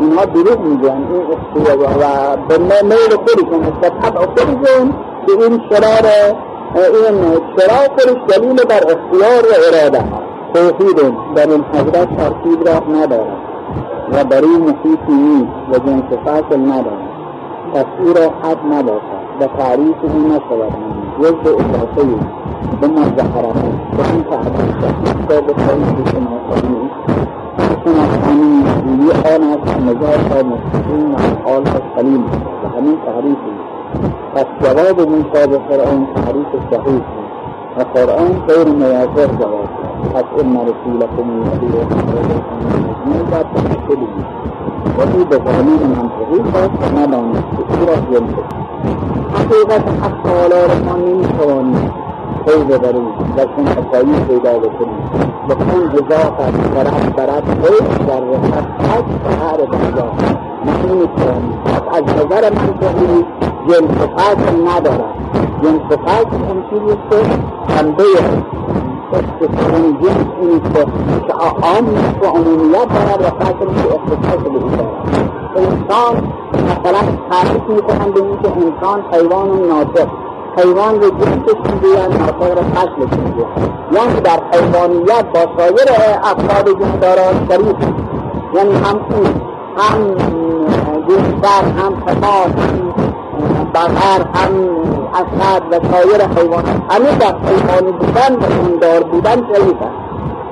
اینها 0.00 0.24
دروغ 0.24 0.60
میگن 0.60 0.90
این 0.90 1.22
اختیار 1.32 1.78
و 1.78 2.36
به 2.48 2.58
میل 2.58 3.16
خودشون 3.16 3.60
به 3.80 3.88
طبع 3.88 4.26
خودشون 4.26 4.94
که 5.26 5.32
این 5.32 5.62
شرار 5.70 6.34
این 6.74 7.24
خودش 7.24 8.16
دلیل 8.28 8.56
بر 8.56 8.76
اختیار 8.76 9.42
و 9.42 9.54
اراده 9.68 10.04
توحید 10.54 10.96
در 11.34 11.50
این 11.50 11.64
حضرت 11.74 12.16
ترکیب 12.16 12.68
را 12.68 12.98
ندارد 12.98 13.36
و 14.12 14.24
در 14.24 14.42
این 14.42 14.68
نیست 15.08 15.52
و 15.72 15.78
جنس 15.78 16.18
فاصل 16.24 16.60
ندارد. 16.60 17.08
پس 17.74 17.84
او 17.98 18.12
را 18.12 18.30
حد 18.42 18.58
نباشد 18.72 19.24
و 19.40 19.46
تعریف 19.46 19.96
او 20.02 20.28
نشود. 20.28 20.72
جز 21.22 21.32
به 21.32 21.50
اضافه 21.50 22.04
به 22.80 22.86
مظهرت 22.88 23.62
به 23.96 24.12
این 24.12 24.24
تعریف 24.24 25.30
را 25.30 25.40
به 25.40 25.54
شما 27.84 28.02
همین 28.26 28.62
مسئولی 28.62 29.10
آن 29.10 29.42
است 29.42 29.80
نظر 29.80 30.16
تا 30.28 30.42
مستقیم 30.48 31.14
و 31.14 31.16
حال 31.44 31.64
سلیم 31.96 32.24
و 32.64 32.76
همین 32.76 32.98
تعریفی 33.06 33.54
پس 33.56 33.73
الشباب 34.36 35.08
من 35.08 35.22
قال 35.34 35.54
القرآن 35.54 36.06
الحديث 36.16 36.46
الصحيح 36.54 37.02
القرآن 37.80 38.32
غير 38.48 38.68
ما 38.74 38.88
يعتبر 38.88 39.26
جواب 39.40 39.68
أسئلنا 40.14 40.60
رسولكم 40.62 41.30
الذي 41.30 41.66
من 43.06 43.28
بعد 43.32 43.46
تحصله 43.54 44.12
وفي 44.98 45.24
بزعمين 45.24 45.82
عن 45.98 46.08
حقيقة 46.10 46.68
فما 46.80 47.06
لهم 47.06 47.32
كثيرة 47.32 48.02
ينفق 48.10 48.46
حقيقة. 49.34 49.84
حق 50.02 50.26
ولا 50.26 50.66
رحمن 50.66 51.00
من 51.00 51.26
قوانين 51.40 51.90
غير 52.48 52.78
ضروري 52.78 53.12
لكن 53.38 53.68
حقائق 53.68 54.26
پیدا 54.28 54.58
بکنیم 54.58 55.04
بکن 55.48 55.88
جزاق 55.92 56.40
از 56.40 56.54
طرف 56.76 57.10
برد 57.16 57.44
خیلی 57.62 58.04
در 58.06 58.20
رسد 58.20 58.66
حد 58.88 59.04
سهر 59.24 59.56
بزاق 59.56 60.14
نحن 60.66 60.88
میتوانیم 60.96 61.58
از 61.92 62.02
نظر 62.02 62.50
من 62.50 62.78
تحریف 62.80 63.53
جنس 63.68 63.98
فصل 64.16 64.68
ندارد 64.68 65.14
جنس 65.62 65.98
فصل 65.98 66.36
اون 66.48 66.64
چیزی 66.70 66.96
که 67.10 67.16
خنده 67.68 68.04
اون 69.72 69.98
جنس 70.02 70.26
این 70.40 70.60
که 71.26 71.32
عام 71.32 71.86
و 72.22 72.26
عمومیت 72.26 72.88
دارد 72.88 73.20
و 73.20 73.44
فصل 73.44 73.66
که 73.66 73.94
اختصاص 73.94 74.42
به 74.42 74.58
دارد 74.58 75.34
انسان 75.56 76.32
مثلا 76.64 77.00
تعریف 77.30 77.62
می‌کنند 77.68 78.14
به 78.14 78.22
اینکه 78.22 78.48
انسان 78.48 79.04
حیوان 79.12 79.48
ناطق. 79.68 80.08
حیوان 80.56 81.00
رو 81.00 81.10
جنسش 81.10 81.72
می‌گویند 81.72 82.20
ناطق 82.20 82.58
رو 82.58 82.64
فصلش 82.74 83.18
می‌گویند 83.18 83.74
یعنی 83.92 84.20
در 84.20 84.40
حیوانیت 84.52 85.24
با 85.34 85.40
سایر 85.58 85.88
افراد 86.22 86.68
جنداران 86.80 87.48
شریف 87.48 87.76
یعنی 88.54 88.74
هم 88.74 89.00
اون 89.10 89.26
هم 89.76 90.14
گوشتر 91.06 91.64
هم 91.78 91.94
خطار 92.06 92.48
هم 92.48 93.13
بغر 93.74 94.24
هم 94.34 94.52
اسد 95.14 95.62
و 95.70 95.74
سایر 95.92 96.22
حیوانات. 96.36 96.66
همه 96.90 97.18
در 97.18 97.36
حیوانی 97.48 97.92
بودن 97.92 98.34
و 98.34 98.64
اندار 98.64 99.02
بودن 99.02 99.36
شریفن 99.36 99.90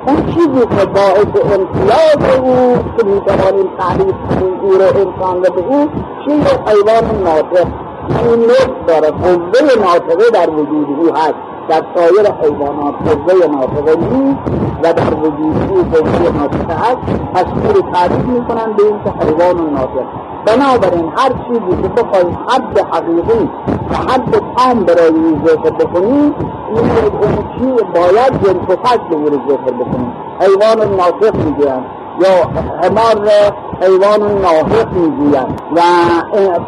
اون 0.07 0.25
چیزی 0.25 0.59
که 0.79 0.85
باعث 0.85 1.31
امتیاز 1.45 2.39
او 2.39 2.75
که 2.97 3.05
می‌توانیم 3.05 3.69
تعریف 3.79 4.15
کنیم 4.29 4.59
او 4.61 4.71
رو 4.71 4.85
انسان 4.85 5.41
به 5.41 5.49
او 5.67 5.89
چیز 6.25 6.43
حیوان 6.67 7.23
ناطق. 7.23 7.67
این 8.09 8.43
نفس 8.45 8.69
داره. 8.87 9.11
قوه 9.11 9.85
ناطقه 9.85 10.29
در 10.33 10.49
وجود 10.49 10.87
او 10.99 11.15
هست. 11.15 11.52
در 11.69 11.83
سایر 11.95 12.31
حیوانات 12.41 12.95
قوه 13.05 13.47
ناطقه 13.47 13.95
نیست 13.95 14.39
و 14.83 14.93
در 14.93 15.13
وجود 15.13 15.55
او 15.69 15.83
قوه 15.83 16.37
ناطقه 16.37 16.73
هست 16.73 17.75
رو 17.75 17.81
تعریف 17.93 18.25
می‌کنن 18.25 18.73
به 18.73 18.83
اینکه 18.83 19.25
حیوان 19.25 19.69
ناطق 19.73 20.05
بنابراین 20.45 21.11
هر 21.17 21.29
چیزی 21.29 21.81
که 21.81 21.87
بخواهیم 21.87 22.37
حد 22.47 22.79
حقیقی 22.79 23.49
و 23.91 23.95
حد 23.95 24.41
تام 24.57 24.83
برای 24.83 25.07
او 25.07 25.47
ذکر 25.47 25.69
بکنیم 25.69 26.35
این 26.75 26.85
چی 27.57 27.83
باید 27.93 28.31
جنس 28.43 28.69
و 28.69 28.75
فصل 28.83 29.13
او 29.13 29.25
ذکر 29.25 29.73
بکنیم 29.73 30.13
حیوان 30.39 30.95
ناطق 30.95 31.35
می‌گویند 31.35 31.85
یا 32.19 32.49
حمار 32.81 33.29
حیوان 33.81 34.41
ناحق 34.41 34.93
می‌گویند 34.93 35.61
و 35.75 35.81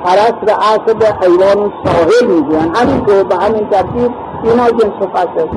فرس 0.03 0.33
را 0.47 0.55
عصب 0.55 1.03
حیوان 1.23 1.73
ساحل 1.85 2.27
می‌گویند. 2.27 2.77
همینطور 2.77 3.23
به 3.23 3.35
همین 3.35 3.69
ترتیب 3.69 4.11
اینا 4.45 4.69
جنس 4.69 5.01
و 5.01 5.07
فصل 5.07 5.47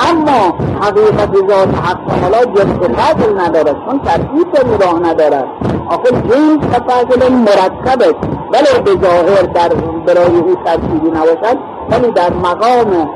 اما 0.00 0.54
حقیقت 0.80 1.34
ذات 1.48 1.68
حق 1.82 1.98
تعالی 2.06 2.52
جنس 2.54 2.90
و 2.90 2.94
فصل 2.94 3.40
ندارد 3.40 3.76
چون 3.86 4.00
ترکیب 4.04 4.52
به 4.52 4.86
راه 4.86 5.00
ندارد 5.00 5.44
آخر 5.88 6.10
جنس 6.10 6.64
و 6.72 6.90
فصل 6.90 7.32
مرکب 7.32 8.02
است 8.02 8.34
بله 8.52 8.80
به 8.84 9.06
ظاهر 9.06 9.42
در 9.42 9.68
برای 10.06 10.36
او 10.36 10.54
ترکیبی 10.64 11.10
نباشد 11.10 11.58
ولی 11.90 12.12
در 12.12 12.32
مقام 12.32 13.08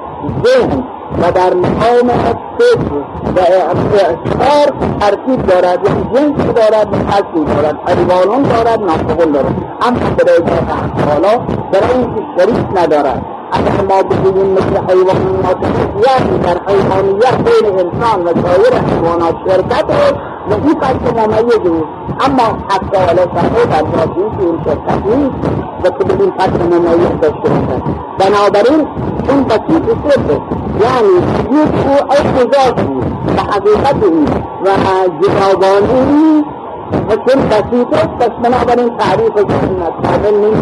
ذهن 0.45 0.85
و 1.23 1.33
در 1.33 1.55
مقام 1.55 2.09
فکر 2.59 2.93
و 3.37 3.41
اعتبار 3.41 4.89
ترکیب 5.01 5.47
دارد. 5.47 5.89
یعنی 5.89 6.05
جنس 6.15 6.47
دارد 6.47 6.89
و 6.93 7.11
فصلی 7.11 7.45
دارد. 7.45 7.77
حیوانان 7.87 8.43
دارد 8.43 8.81
ناقبل 8.81 9.33
دارد. 9.33 9.55
اما 9.83 9.99
برای 9.99 10.39
ذات 10.39 10.71
حق 10.71 11.05
تعالی 11.05 11.39
برای 11.73 11.93
اینکه 11.99 12.23
شریک 12.39 12.67
ندارد. 12.75 13.38
اگر 13.53 13.85
ما 13.89 14.03
بگوییم 14.03 14.51
مثل 14.53 14.77
حیوان 14.89 15.17
یعنی 16.07 16.39
در 16.39 16.61
حیوانیت 16.67 17.37
بین 17.37 17.67
انسان 17.79 18.25
و 18.25 18.33
سایر 18.43 18.75
حیوانات 18.89 19.35
شرکت 19.49 19.91
است 19.91 20.15
و 20.51 20.55
این 20.55 20.81
فصل 20.81 21.21
ممیز 21.21 21.83
اما 22.21 22.59
حق 22.69 22.91
تعالی 22.93 23.21
صحیح 23.35 23.65
در 23.65 23.85
ذاتی 23.97 24.21
که 24.21 24.45
این 24.45 24.59
شرکت 24.65 25.07
نیست 25.07 25.59
و 25.85 25.91
که 25.91 26.05
بدین 26.05 26.31
فصل 26.31 26.63
ممیز 26.63 27.21
داشته 27.21 27.49
باشد 27.49 27.83
بنابراین 28.19 28.87
اون 29.29 29.45
بسیط 29.45 29.85
صرف 30.05 30.31
یعنی 30.81 31.15
یک 31.51 31.87
او 32.11 32.51
ذات 32.53 32.81
بود 32.81 33.05
و 33.37 33.41
حقیقت 33.41 34.05
او 34.05 34.25
و 34.65 34.69
جوابانی 35.23 36.45
و 37.09 37.17
چون 37.17 37.49
بسیط 37.49 37.93
است 37.93 38.09
پس 38.09 38.31
بنابراین 38.43 38.97
تعریف 38.97 39.33
سنت 39.37 40.23
کامل 40.23 40.55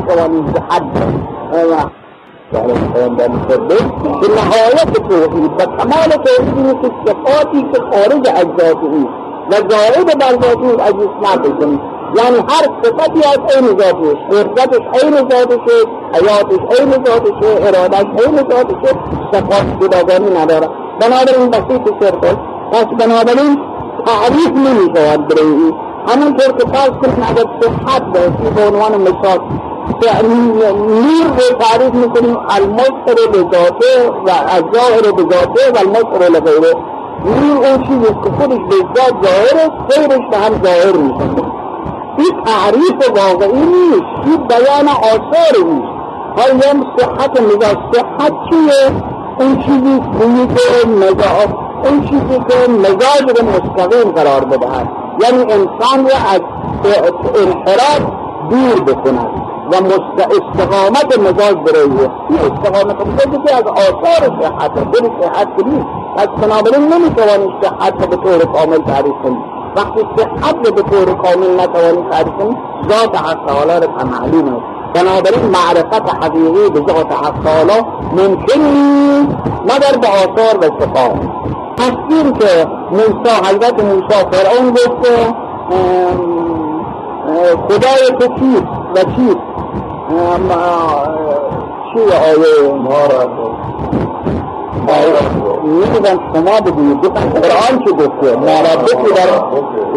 به 0.53 0.61
حد 0.68 2.06
به 4.21 4.29
نهایت 4.37 4.92
توحید 5.09 5.53
و 5.59 5.64
کمال 5.64 6.11
توحید 6.25 6.81
که 6.83 6.90
صفاتی 7.07 7.62
که 7.62 7.81
خارج 7.81 8.29
از 8.29 8.47
ذات 8.61 8.83
او 8.83 9.09
و 9.51 9.55
زائد 9.55 10.19
بر 10.19 10.33
ذات 10.42 10.59
او 10.59 10.81
از 10.81 10.95
بکنیم 11.38 11.81
یعنی 12.16 12.37
هر 12.37 12.66
صفتی 12.83 13.21
از 13.21 13.38
عین 13.57 13.66
ذاتش 13.66 14.19
قدرتش 14.31 15.03
عین 15.03 15.14
ذاتشه 15.14 15.79
حیاتش 16.12 16.79
عین 16.79 16.90
ذاتشه 16.90 17.66
ارادش 17.66 18.07
عین 18.25 18.37
ذاتشه 18.37 18.99
صفات 19.33 19.66
جداگانی 19.81 20.31
نداره 20.38 20.69
بنابراین 21.01 21.51
بسیط 21.51 21.83
صرف 22.01 22.37
پس 22.73 22.87
بنابراین 22.99 23.59
تعریف 24.07 24.51
نمی 24.51 24.97
شود 24.97 25.29
برای 25.29 25.73
همونطور 26.09 26.53
که 26.59 26.64
فرض 26.73 26.90
کنیم 26.90 27.27
اگر 27.29 27.45
صحت 27.61 28.12
داشتی 28.12 28.51
به 28.57 28.66
عنوان 28.66 29.01
مثال 29.01 29.40
نور 29.92 31.27
رو 31.27 31.59
تعریف 31.59 31.94
می‌کنیم 31.94 32.37
المصر 32.49 33.16
به 33.33 33.38
ذاته 33.38 34.11
و 34.27 34.31
الظاهر 34.31 35.12
به 35.12 35.22
ذاته 35.22 35.72
و 35.75 35.79
المصر 35.79 36.29
لغیره 36.29 36.75
نور 37.25 37.66
اون 37.66 37.83
چیزی 37.83 38.14
که 38.25 38.31
خودش 38.38 38.59
به 38.59 38.77
ذات 38.96 39.14
ظاهر 39.25 39.57
است 39.57 39.99
غیرش 39.99 40.31
به 40.31 40.37
هم 40.37 40.62
ظاهر 40.64 40.96
میشه 40.96 41.57
این 42.18 42.44
تعریف 42.44 43.09
واقعی 43.16 43.61
نیست 43.61 44.27
این 44.27 44.46
بیان 44.49 44.88
آثار 44.88 45.64
نیست. 45.64 45.96
حالا 46.37 46.85
صحت 46.99 47.40
نگاه 47.40 47.90
صحت 47.92 48.33
چیه؟ 48.51 48.92
اون 49.40 49.57
چیزی 49.57 49.99
که 49.99 50.88
نگاه 50.88 51.66
اون 51.85 52.01
چیزی 52.01 52.38
که 52.49 52.72
مزاج 52.72 53.38
رو 53.38 53.46
مستقیم 53.49 54.12
قرار 54.12 54.44
بدهد. 54.44 54.88
یعنی 55.22 55.53
انسان 55.53 56.07
رو 56.07 56.16
از 56.35 56.40
انحراف 57.35 58.01
دور 58.51 58.85
بکند. 58.85 59.45
و 59.72 59.74
استقامت 60.20 61.18
مزاج 61.18 61.57
برایه 61.57 62.11
این 62.31 62.38
استقامت 62.38 63.07
مزاج 63.07 63.46
که 63.46 63.55
از 63.55 63.64
آثار 63.66 64.42
صحت 64.42 64.74
دل 64.74 65.09
صحت 65.20 65.48
نیست. 65.66 65.87
پس 66.16 66.26
بنابراین 66.26 66.92
نمی‌توانی 66.92 67.55
صحت 67.62 68.09
به 68.09 68.16
طور 68.16 68.38
کامل 68.44 68.79
تعریف 68.79 69.14
کنی 69.22 69.38
وقتی 69.76 70.00
صحت 70.16 70.57
به 70.57 70.83
طور 70.83 71.14
کامل 71.14 71.61
نتوانی 71.61 72.11
تعریف 72.11 72.35
کنی 72.38 72.57
ذات 72.88 73.16
حق 73.16 73.46
تعالی 73.46 73.87
رو 73.87 73.92
معلوم 73.92 74.57
است. 74.57 74.66
بنابراین 74.94 75.44
معرفت 75.50 76.24
حقیقی 76.24 76.70
به 76.70 76.92
ذات 76.92 77.12
حق 77.12 77.35
تعالی 77.44 77.87
ممکن 78.12 78.61
نیست 78.61 79.37
مگر 79.62 79.98
به 80.00 80.09
آثار 80.09 80.59
و 80.61 80.62
صفات. 80.81 81.16
تصویر 81.76 82.33
که 82.33 82.66
موسی 82.90 83.31
حضرت 83.44 83.85
موسی 83.85 84.24
فرعون 84.31 84.70
گفت 84.70 85.07
خدای 87.68 88.18
تو 88.20 88.35
کیست 88.35 88.66
و 88.94 88.98
چیست 89.16 89.56
چی 91.92 92.01
آیه 92.01 92.73
ما 92.75 93.07
را 93.07 93.47
نمیدن 95.64 96.19
شما 96.35 96.61
بگوید 96.61 97.07
گفتن 97.07 97.29
قرآن 97.29 97.85
چی 97.85 97.92
گفته 97.92 98.31
را 98.35 98.62
در, 99.16 99.31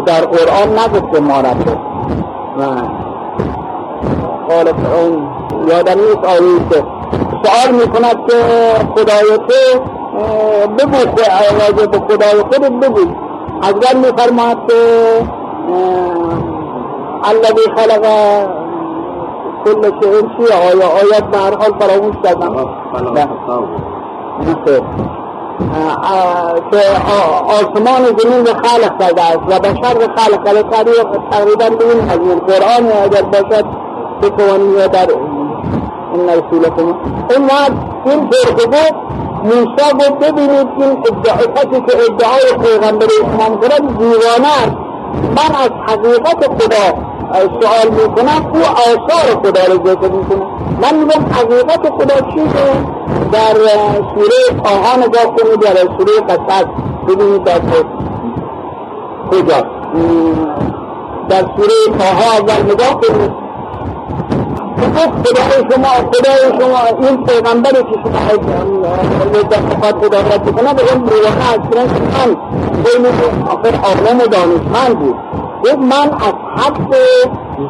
در 0.06 0.26
قرآن 0.26 0.78
نگفته 0.78 1.20
را 1.20 1.54
قال 4.48 4.72
فرعون 4.72 5.28
یادم 5.68 6.00
نیست 6.00 6.24
آیه 6.24 6.58
که 6.70 6.84
سوال 7.44 7.74
می‌کند 7.74 8.16
که 8.28 8.36
خدای 8.94 9.38
تو 9.48 9.80
بگو 10.78 10.96
راجع 11.60 11.86
به 11.86 11.98
خدای 11.98 12.42
خودت 12.42 12.72
بگو 12.72 13.12
اگر 13.62 13.94
میفرماد 13.96 14.56
که 14.68 14.76
الذي 17.24 17.66
خلق 17.76 18.04
كل 19.64 19.82
شيء 19.82 20.20
چیه 20.20 20.54
آیا 20.54 20.88
آیت 20.88 21.24
به 21.24 21.38
هر 21.38 21.56
حال 21.56 21.72
فراموش 21.80 22.14
کردم 22.24 22.54
که 24.64 24.82
آسمان 27.48 28.04
زمین 28.18 28.46
رو 28.46 28.52
خلق 28.52 29.00
کرده 29.00 29.22
است 29.22 29.38
و 29.48 29.58
بشر 29.58 29.94
رو 29.94 30.06
خلق 30.16 30.44
کرده. 30.72 30.90
تقریبا 31.30 31.76
به 31.76 31.84
این 31.84 32.04
مضمون 32.04 32.38
قرآن 32.38 33.02
اگر 33.04 33.22
باشد 33.22 33.64
بتوانی 34.22 34.88
در 34.88 35.06
این 36.14 36.28
رسولکم 36.28 36.86
این 37.30 37.44
وقت 37.44 37.72
این 38.04 38.30
طور 38.30 38.54
که 38.54 38.66
گفت 38.66 38.94
ببینید. 40.20 40.68
این 40.78 40.98
ادعای 41.06 41.80
که 41.86 41.92
ادعای 42.08 42.62
پیغمبر 42.62 43.06
اسلام 43.06 43.60
کنند 43.60 43.98
دیوانه 43.98 44.48
است. 44.62 44.76
من 45.36 45.54
از 45.64 45.70
حقیقت 45.86 46.62
خدا 46.62 47.09
سوال 47.32 47.88
می‌کنم 47.90 48.50
او 48.52 48.60
آثار 48.60 49.26
خدا 49.42 49.74
رو 49.74 49.90
ذکر 49.90 50.12
می‌کنه. 50.12 50.46
من 50.82 50.94
میگم 50.98 51.24
حقیقت 51.32 51.90
خدا 51.90 52.14
چیه 52.30 52.72
در 53.32 53.54
سوره 54.14 54.60
آها 54.64 54.96
نگاه 54.96 55.36
کنید 55.36 55.60
در 55.60 55.76
سوره 55.76 56.20
قصص. 56.28 56.64
ببینید 57.08 57.44
در 57.44 57.60
کجا؟ 59.30 59.60
در 61.28 61.44
سوره 61.56 61.74
آها 62.00 62.38
اول 62.38 62.72
نگاه 62.72 63.00
کنید. 63.00 63.50
خدای 65.24 65.70
شما 65.70 65.88
خدای 65.88 66.60
شما 66.60 67.08
این 67.08 67.24
پیغمبری 67.24 67.82
که 67.82 67.96
شما 68.04 68.20
دفعات 69.50 69.94
خدا 70.04 70.20
را 70.20 70.38
بکنه 70.38 70.74
به 70.74 70.82
این 70.92 71.06
روحه 71.06 71.52
از 71.52 71.58
من 71.58 72.36
بین 72.84 73.06
آخر 73.48 73.74
عالم 73.84 74.18
دانشمند 74.18 74.98
بود. 74.98 75.16
گفت 75.64 75.78
من 75.78 76.10
از 76.14 76.34
حد 76.56 76.94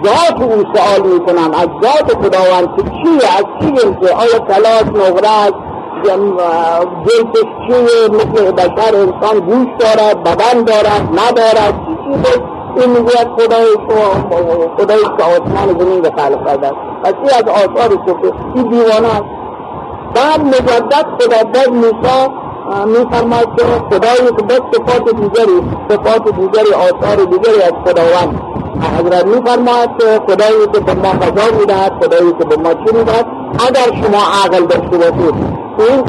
ذات 0.04 0.42
او 0.42 0.64
سوال 0.74 1.12
می‌کنم. 1.12 1.50
از 1.54 1.68
ذات 1.82 2.08
خداوند 2.12 2.76
که 2.76 2.82
چیه؟ 2.82 3.28
از 3.38 3.44
چی 3.60 3.72
جنسه 3.72 4.14
آیا 4.14 4.38
کلاس 4.38 4.84
نغره 4.84 5.28
است 5.28 5.54
چیه؟ 7.66 8.08
مثل 8.10 8.50
بشر 8.52 8.94
انسان 8.96 9.40
گوش 9.40 9.68
دارد 9.78 10.22
بدن 10.22 10.64
دارد 10.64 11.08
ندارد 11.12 11.74
چی 11.86 11.96
چیزه 12.04 12.42
این 12.76 12.90
می‌گوید 12.90 13.28
خدای 13.38 13.76
خدای 14.78 15.02
که 15.18 15.24
آسمان 15.24 15.78
زمین 15.78 16.00
به 16.02 16.10
خلق 16.10 16.46
کرده 16.46 16.66
است. 16.66 16.76
پس 17.04 17.14
این 17.22 17.30
از 17.34 17.48
آثار 17.48 17.90
صفه 18.06 18.32
این 18.54 18.68
دیوانه 18.68 19.08
است. 19.08 19.24
بعد 20.14 20.40
مجدد 20.40 21.06
خدا 21.20 21.44
بد 21.44 21.68
موسی 21.68 22.28
میفرماید 22.70 23.48
که 23.56 23.64
خدایی 23.90 24.30
که 24.36 24.42
بس 24.42 24.60
صفات 24.72 25.04
دیگری 25.14 25.60
صفات 25.90 26.24
دیگری 26.24 26.72
آثار 26.74 27.16
دیگری 27.16 27.62
از 27.62 27.72
خداوند 27.84 28.40
حضرت 28.98 29.26
میفرماید 29.26 29.90
که 29.98 30.06
خدایی 30.28 30.66
که 30.72 30.80
به 30.80 30.94
ما 30.94 31.10
غذا 31.10 31.58
می‌دهد 31.58 31.92
خدایی 32.04 32.32
که 32.38 32.44
به 32.44 32.56
ما 32.56 32.74
چی 32.74 32.90
اگر 33.68 34.02
شما 34.02 34.22
عقل 34.44 34.66
داشته 34.66 34.96
باشید 34.96 35.34
این 35.78 36.04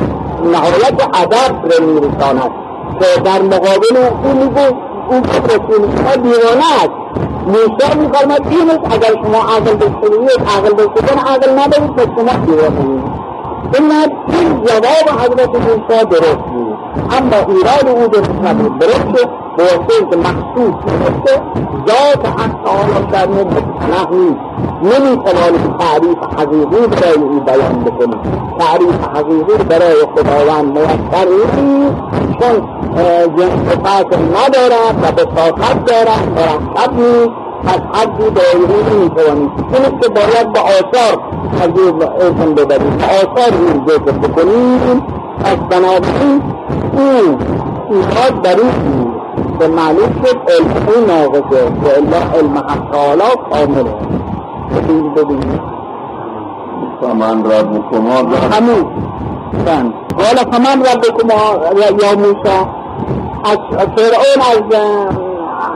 نهایت 0.52 1.02
ادب 1.14 1.74
رو 1.74 1.86
میرساند 1.86 2.52
که 3.00 3.22
در 3.22 3.42
مقابل 3.42 3.98
او 4.24 4.34
میگو 4.34 4.78
او 5.10 5.22
که 5.22 5.54
رسول 5.54 5.98
شما 5.98 6.16
دیوانه 6.16 6.66
است. 6.84 7.02
موسی 7.48 7.98
میفرماید 8.00 8.48
این 8.50 8.70
است 8.70 8.94
اگر 8.94 9.14
شما 9.24 9.38
عقل 9.38 9.74
داشته 9.74 10.10
باشید 10.10 10.42
عقل 10.58 10.74
داشته 10.74 11.16
عقل 11.34 11.60
ندارید 11.60 11.96
پس 11.96 12.06
شما 12.06 12.46
دیوانه 12.46 13.12
این 13.74 14.64
جواب 14.64 15.20
حضرت 15.20 15.50
موسی 15.50 16.06
درست 16.06 16.51
اما 17.18 17.54
ایراد 17.54 17.88
او 17.88 18.08
درست 18.08 18.30
نبود 18.30 18.80
درست 18.80 19.06
به 20.10 20.18
مخصوص 20.18 20.76
نمیشه 20.88 21.42
ذات 21.88 22.26
حق 22.26 22.64
تعالی 22.66 23.06
در 23.12 23.28
مبتنه 23.28 24.10
نیست 24.12 24.42
نمی‌توانی 24.84 25.58
تعریف 25.80 26.18
حقیقی 26.38 26.88
برای 26.88 27.14
او 27.14 27.40
بیان 27.40 27.84
بکنی. 27.84 28.16
تعریف 28.60 29.08
حقیقی 29.16 29.64
برای 29.70 29.96
خداوند 30.16 30.78
میسر 30.78 31.28
نیست 31.30 31.96
چون 32.40 32.56
جنس 33.38 33.78
ندارد 34.18 34.96
و 35.04 35.12
بساطت 35.12 35.86
دارد 35.86 36.28
مرتب 36.36 36.94
نیست. 36.94 37.32
از 37.68 37.80
حدی 37.94 38.30
دایره 38.30 38.94
نمی‌توانید 38.94 39.52
این 39.74 40.00
که 40.00 40.10
باید 40.10 40.54
به 40.54 40.60
آثار 40.60 41.20
از 41.62 41.70
او 41.80 41.92
ببرید 42.54 42.98
به 42.98 43.06
آثار 43.06 43.54
این 43.60 43.86
ذکر 43.88 44.12
از 45.46 45.58
بنابراین 45.70 46.42
او 46.94 47.38
ایراد 47.90 48.42
در 48.42 48.56
این 48.56 49.12
به 49.60 49.68
معلوم 49.68 50.24
شد 50.26 50.38
علم 50.50 50.88
او 50.88 51.06
ناقصه 51.08 51.66
و 51.66 51.88
الا 51.98 52.40
علم 52.40 52.58
حق 52.58 52.92
تعالی 52.92 53.24
کامله. 53.52 53.96
ببینید 54.76 55.14
ببینید 55.14 55.62
فمن 57.02 57.46
ربکما 57.46 58.16
همون. 58.52 58.86
بند. 59.66 59.94
قال 60.18 60.38
فمن 60.52 60.82
ربکما 60.82 61.42
یا 61.80 62.16
موسی؟ 62.16 62.68
از 63.44 63.58
فرعون 63.96 64.42
از 64.52 64.80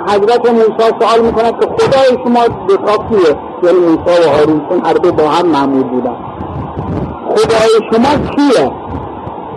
حضرت 0.08 0.52
موسی 0.52 0.92
سوال 1.00 1.26
می‌کند 1.26 1.60
که 1.60 1.68
خدای 1.68 2.24
شما 2.24 2.48
دو 2.68 2.78
تا 2.78 2.98
کیه؟ 2.98 3.38
یعنی 3.64 3.80
موسی 3.80 4.28
و 4.28 4.30
هارون 4.30 4.62
چون 4.70 4.86
هر 4.86 4.94
دو 4.94 5.12
با 5.12 5.30
هم 5.30 5.48
معمول 5.48 5.84
بودن. 5.84 6.16
خدای 7.30 7.90
شما 7.92 8.28
کیه؟ 8.36 8.62
این 8.62 8.72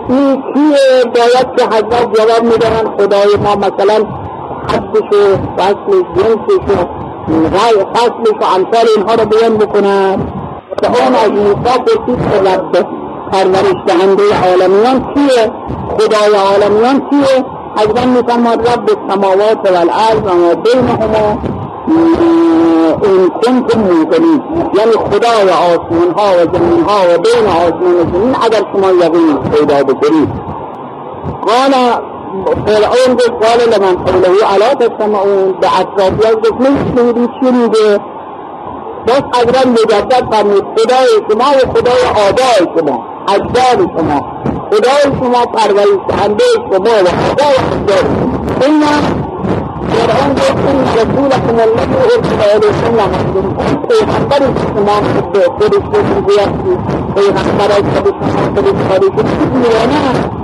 کیه 0.08 1.04
باید 1.14 1.56
که 1.56 1.64
حضرت 1.64 2.12
جواب 2.16 2.42
می‌دهن 2.42 2.96
خدای 2.98 3.36
ما 3.44 3.54
مثلا 3.56 4.04
حدش 4.68 5.08
و 5.12 5.36
فصل 5.56 6.02
جنسش 6.16 6.74
و 6.76 7.84
فصلش 7.94 8.36
و 8.40 8.44
امثال 8.44 8.86
اینها 8.96 9.14
رو 9.14 9.24
بیان 9.24 9.56
بکنن 9.56 10.16
که 10.82 10.86
اون 10.86 11.14
از 11.14 11.30
موسی 11.30 11.54
پرسید 11.54 12.30
که 12.32 12.50
رب 12.50 12.86
پرورش 13.32 13.76
دهنده 13.86 14.22
عالمیان 14.48 15.14
کیه؟ 15.14 15.52
خدای 15.88 16.36
عالمیان 16.50 17.10
کیه؟ 17.10 17.44
حضرت 17.76 18.06
میفرماد 18.06 18.68
رب 18.68 18.90
السماوات 18.90 19.70
والارض 19.70 20.22
و 20.24 20.34
ما 20.34 20.54
بینهما. 20.54 21.57
این 23.02 23.28
کنتم 23.28 23.80
موقنین 23.80 24.42
یعنی 24.74 24.92
خدای 24.92 25.50
آسمان 25.50 26.10
ها 26.16 26.32
و 26.32 26.56
زمین 26.56 26.84
ها 26.84 27.00
و 27.14 27.18
بین 27.18 27.46
آسمان 27.46 27.94
و 27.94 28.04
زمین 28.12 28.36
اگر 28.42 28.62
شما 28.72 28.90
یقین 28.90 29.38
پیدا 29.52 29.82
بکنید 29.82 30.28
قال 31.46 31.72
فرعون 32.66 33.14
گفت 33.14 33.30
قال 33.30 33.68
لمن 33.74 33.94
قوله 34.04 34.28
علا 34.54 34.74
تسمعون. 34.74 35.52
به 35.52 35.80
اطرافیان 35.80 36.34
گفت 36.34 36.60
نمیشنیدی 36.60 37.28
چی 37.40 37.50
میگه؟ 37.50 38.00
بس 39.06 39.22
حضرت 39.34 39.66
مجدد 39.66 40.34
فرمود 40.34 40.64
خدای 40.76 41.08
شما 41.30 41.44
و 41.44 41.72
خدای 41.72 42.02
آبای 42.28 42.80
شما 42.80 43.04
اجداد 43.28 43.90
شما. 43.98 44.26
خدای 44.70 45.18
شما 45.20 45.46
پرورش 45.46 45.98
دهنده 46.08 46.44
شما 46.54 46.78
و 46.78 47.08
خدا 47.08 47.44
و 47.44 47.74
اجداد 47.74 48.06
این 48.62 48.82
فرعون 49.90 50.34
گفت 50.34 50.68
این 50.68 50.80
رسولکم 50.82 51.56
الذی 51.66 51.96
ارسل 52.14 52.40
الیکم 52.54 52.94
لمسلم 52.98 53.56
پیغمبر 53.88 54.38
شما 54.38 55.00
به 55.32 55.40
خودش 55.58 55.84
می‌گوید 56.14 56.48
که 56.48 57.20
پیغمبر 57.20 57.72
از 57.76 57.84
خود 57.94 58.14
شما 58.20 58.54
خودش 58.54 58.78
خارج 58.88 59.12
دیوانه 59.52 60.38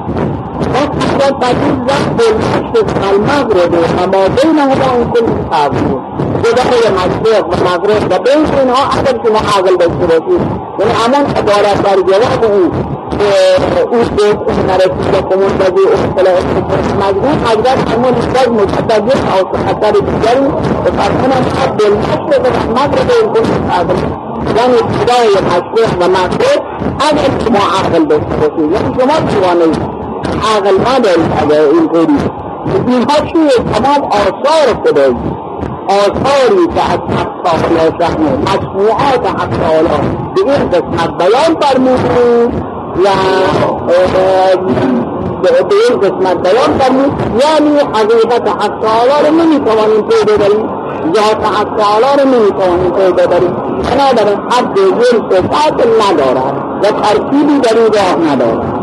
فقط 0.74 1.34
بدید 1.34 1.80
و 1.80 1.92
بالمشرق 2.18 3.12
المغرب 3.12 3.72
و 3.72 4.06
ما 4.06 4.28
بینهما 4.28 4.92
اون 4.94 5.10
کل 5.10 5.26
تغییر 5.50 6.14
خدای 6.44 6.92
مشرق 6.94 7.48
و 7.48 7.64
مغرب 7.64 8.06
و 8.10 8.18
بین 8.18 8.58
اینها 8.58 8.90
اگر 8.90 9.18
شما 9.24 9.38
عقل 9.38 9.76
داشته 9.76 10.06
باشید 10.06 10.40
یعنی 10.78 10.92
همان 10.92 11.26
عبارت 11.36 11.82
در 11.82 11.96
جواب 11.96 12.44
او 12.52 12.93
او 13.20 13.98
گفت 13.98 14.22
این 14.22 14.66
نرسیده 14.66 15.20
کمون 15.30 15.52
بزی 15.58 15.84
اختلاف 15.92 16.44
مجموع 17.02 17.34
حضرت 17.44 17.90
همون 17.92 18.14
باز 18.14 18.48
متدیر 18.48 19.22
او 19.34 19.58
خطر 19.58 19.90
دیگری 19.90 20.46
و 20.84 20.90
فرمونم 20.96 21.44
حد 21.58 21.76
بالمشرق 21.76 22.42
و 22.44 22.72
مغرب 22.72 23.10
این 23.22 23.32
کل 23.32 23.42
تغییر 23.68 24.24
یعنی 24.56 24.76
خدای 24.76 25.28
مشرق 25.46 26.00
و 26.00 26.08
مغرب 26.08 26.62
اگر 27.00 27.44
شما 27.44 27.58
عقل 27.58 28.04
داشته 28.04 28.48
باشید. 28.48 28.72
یعنی 28.72 28.94
شما 29.00 29.40
توانید 29.40 29.76
عقل 30.56 30.74
ندارید 30.80 31.32
اگر 31.42 31.62
چیه؟ 33.32 33.64
تمام 33.72 34.10
آثار 34.10 34.74
خدایی. 34.84 35.16
آثاری 35.88 36.66
که 36.74 36.92
از 36.92 36.98
حق 37.18 37.42
تعالی 37.44 37.98
شهنه 38.00 38.36
مصنوعات 38.36 39.26
حق 39.26 39.48
تعالی 39.48 39.88
به 40.34 40.52
این 40.52 40.70
قسمت 40.70 41.18
بیان 41.18 41.60
فرمودید 41.60 42.73
و 42.96 43.08
به 45.68 45.74
این 45.88 46.00
قسمت 46.00 46.36
بیان 46.42 46.78
فرمود 46.78 47.12
یعنی 47.42 47.78
حقیقت 47.78 48.48
حق 48.48 48.80
تعالی 48.80 49.28
رو 49.28 49.34
نمی‌توانیم 49.34 50.02
پی 50.02 50.24
ببریم 50.24 50.68
ذات 51.14 51.44
حق 51.44 51.76
تعالی 51.76 52.22
رو 52.22 52.28
نمی‌توانیم 52.28 52.90
پی 52.90 53.12
ببریم 53.12 53.56
بنابراین 53.90 54.38
حد 54.50 54.78
صفات 55.30 55.86
ندارد 56.02 56.54
و 56.82 56.86
ترکیبی 56.86 57.58
در 57.58 57.78
این 57.78 57.92
راه 57.92 58.32
ندارد 58.32 58.73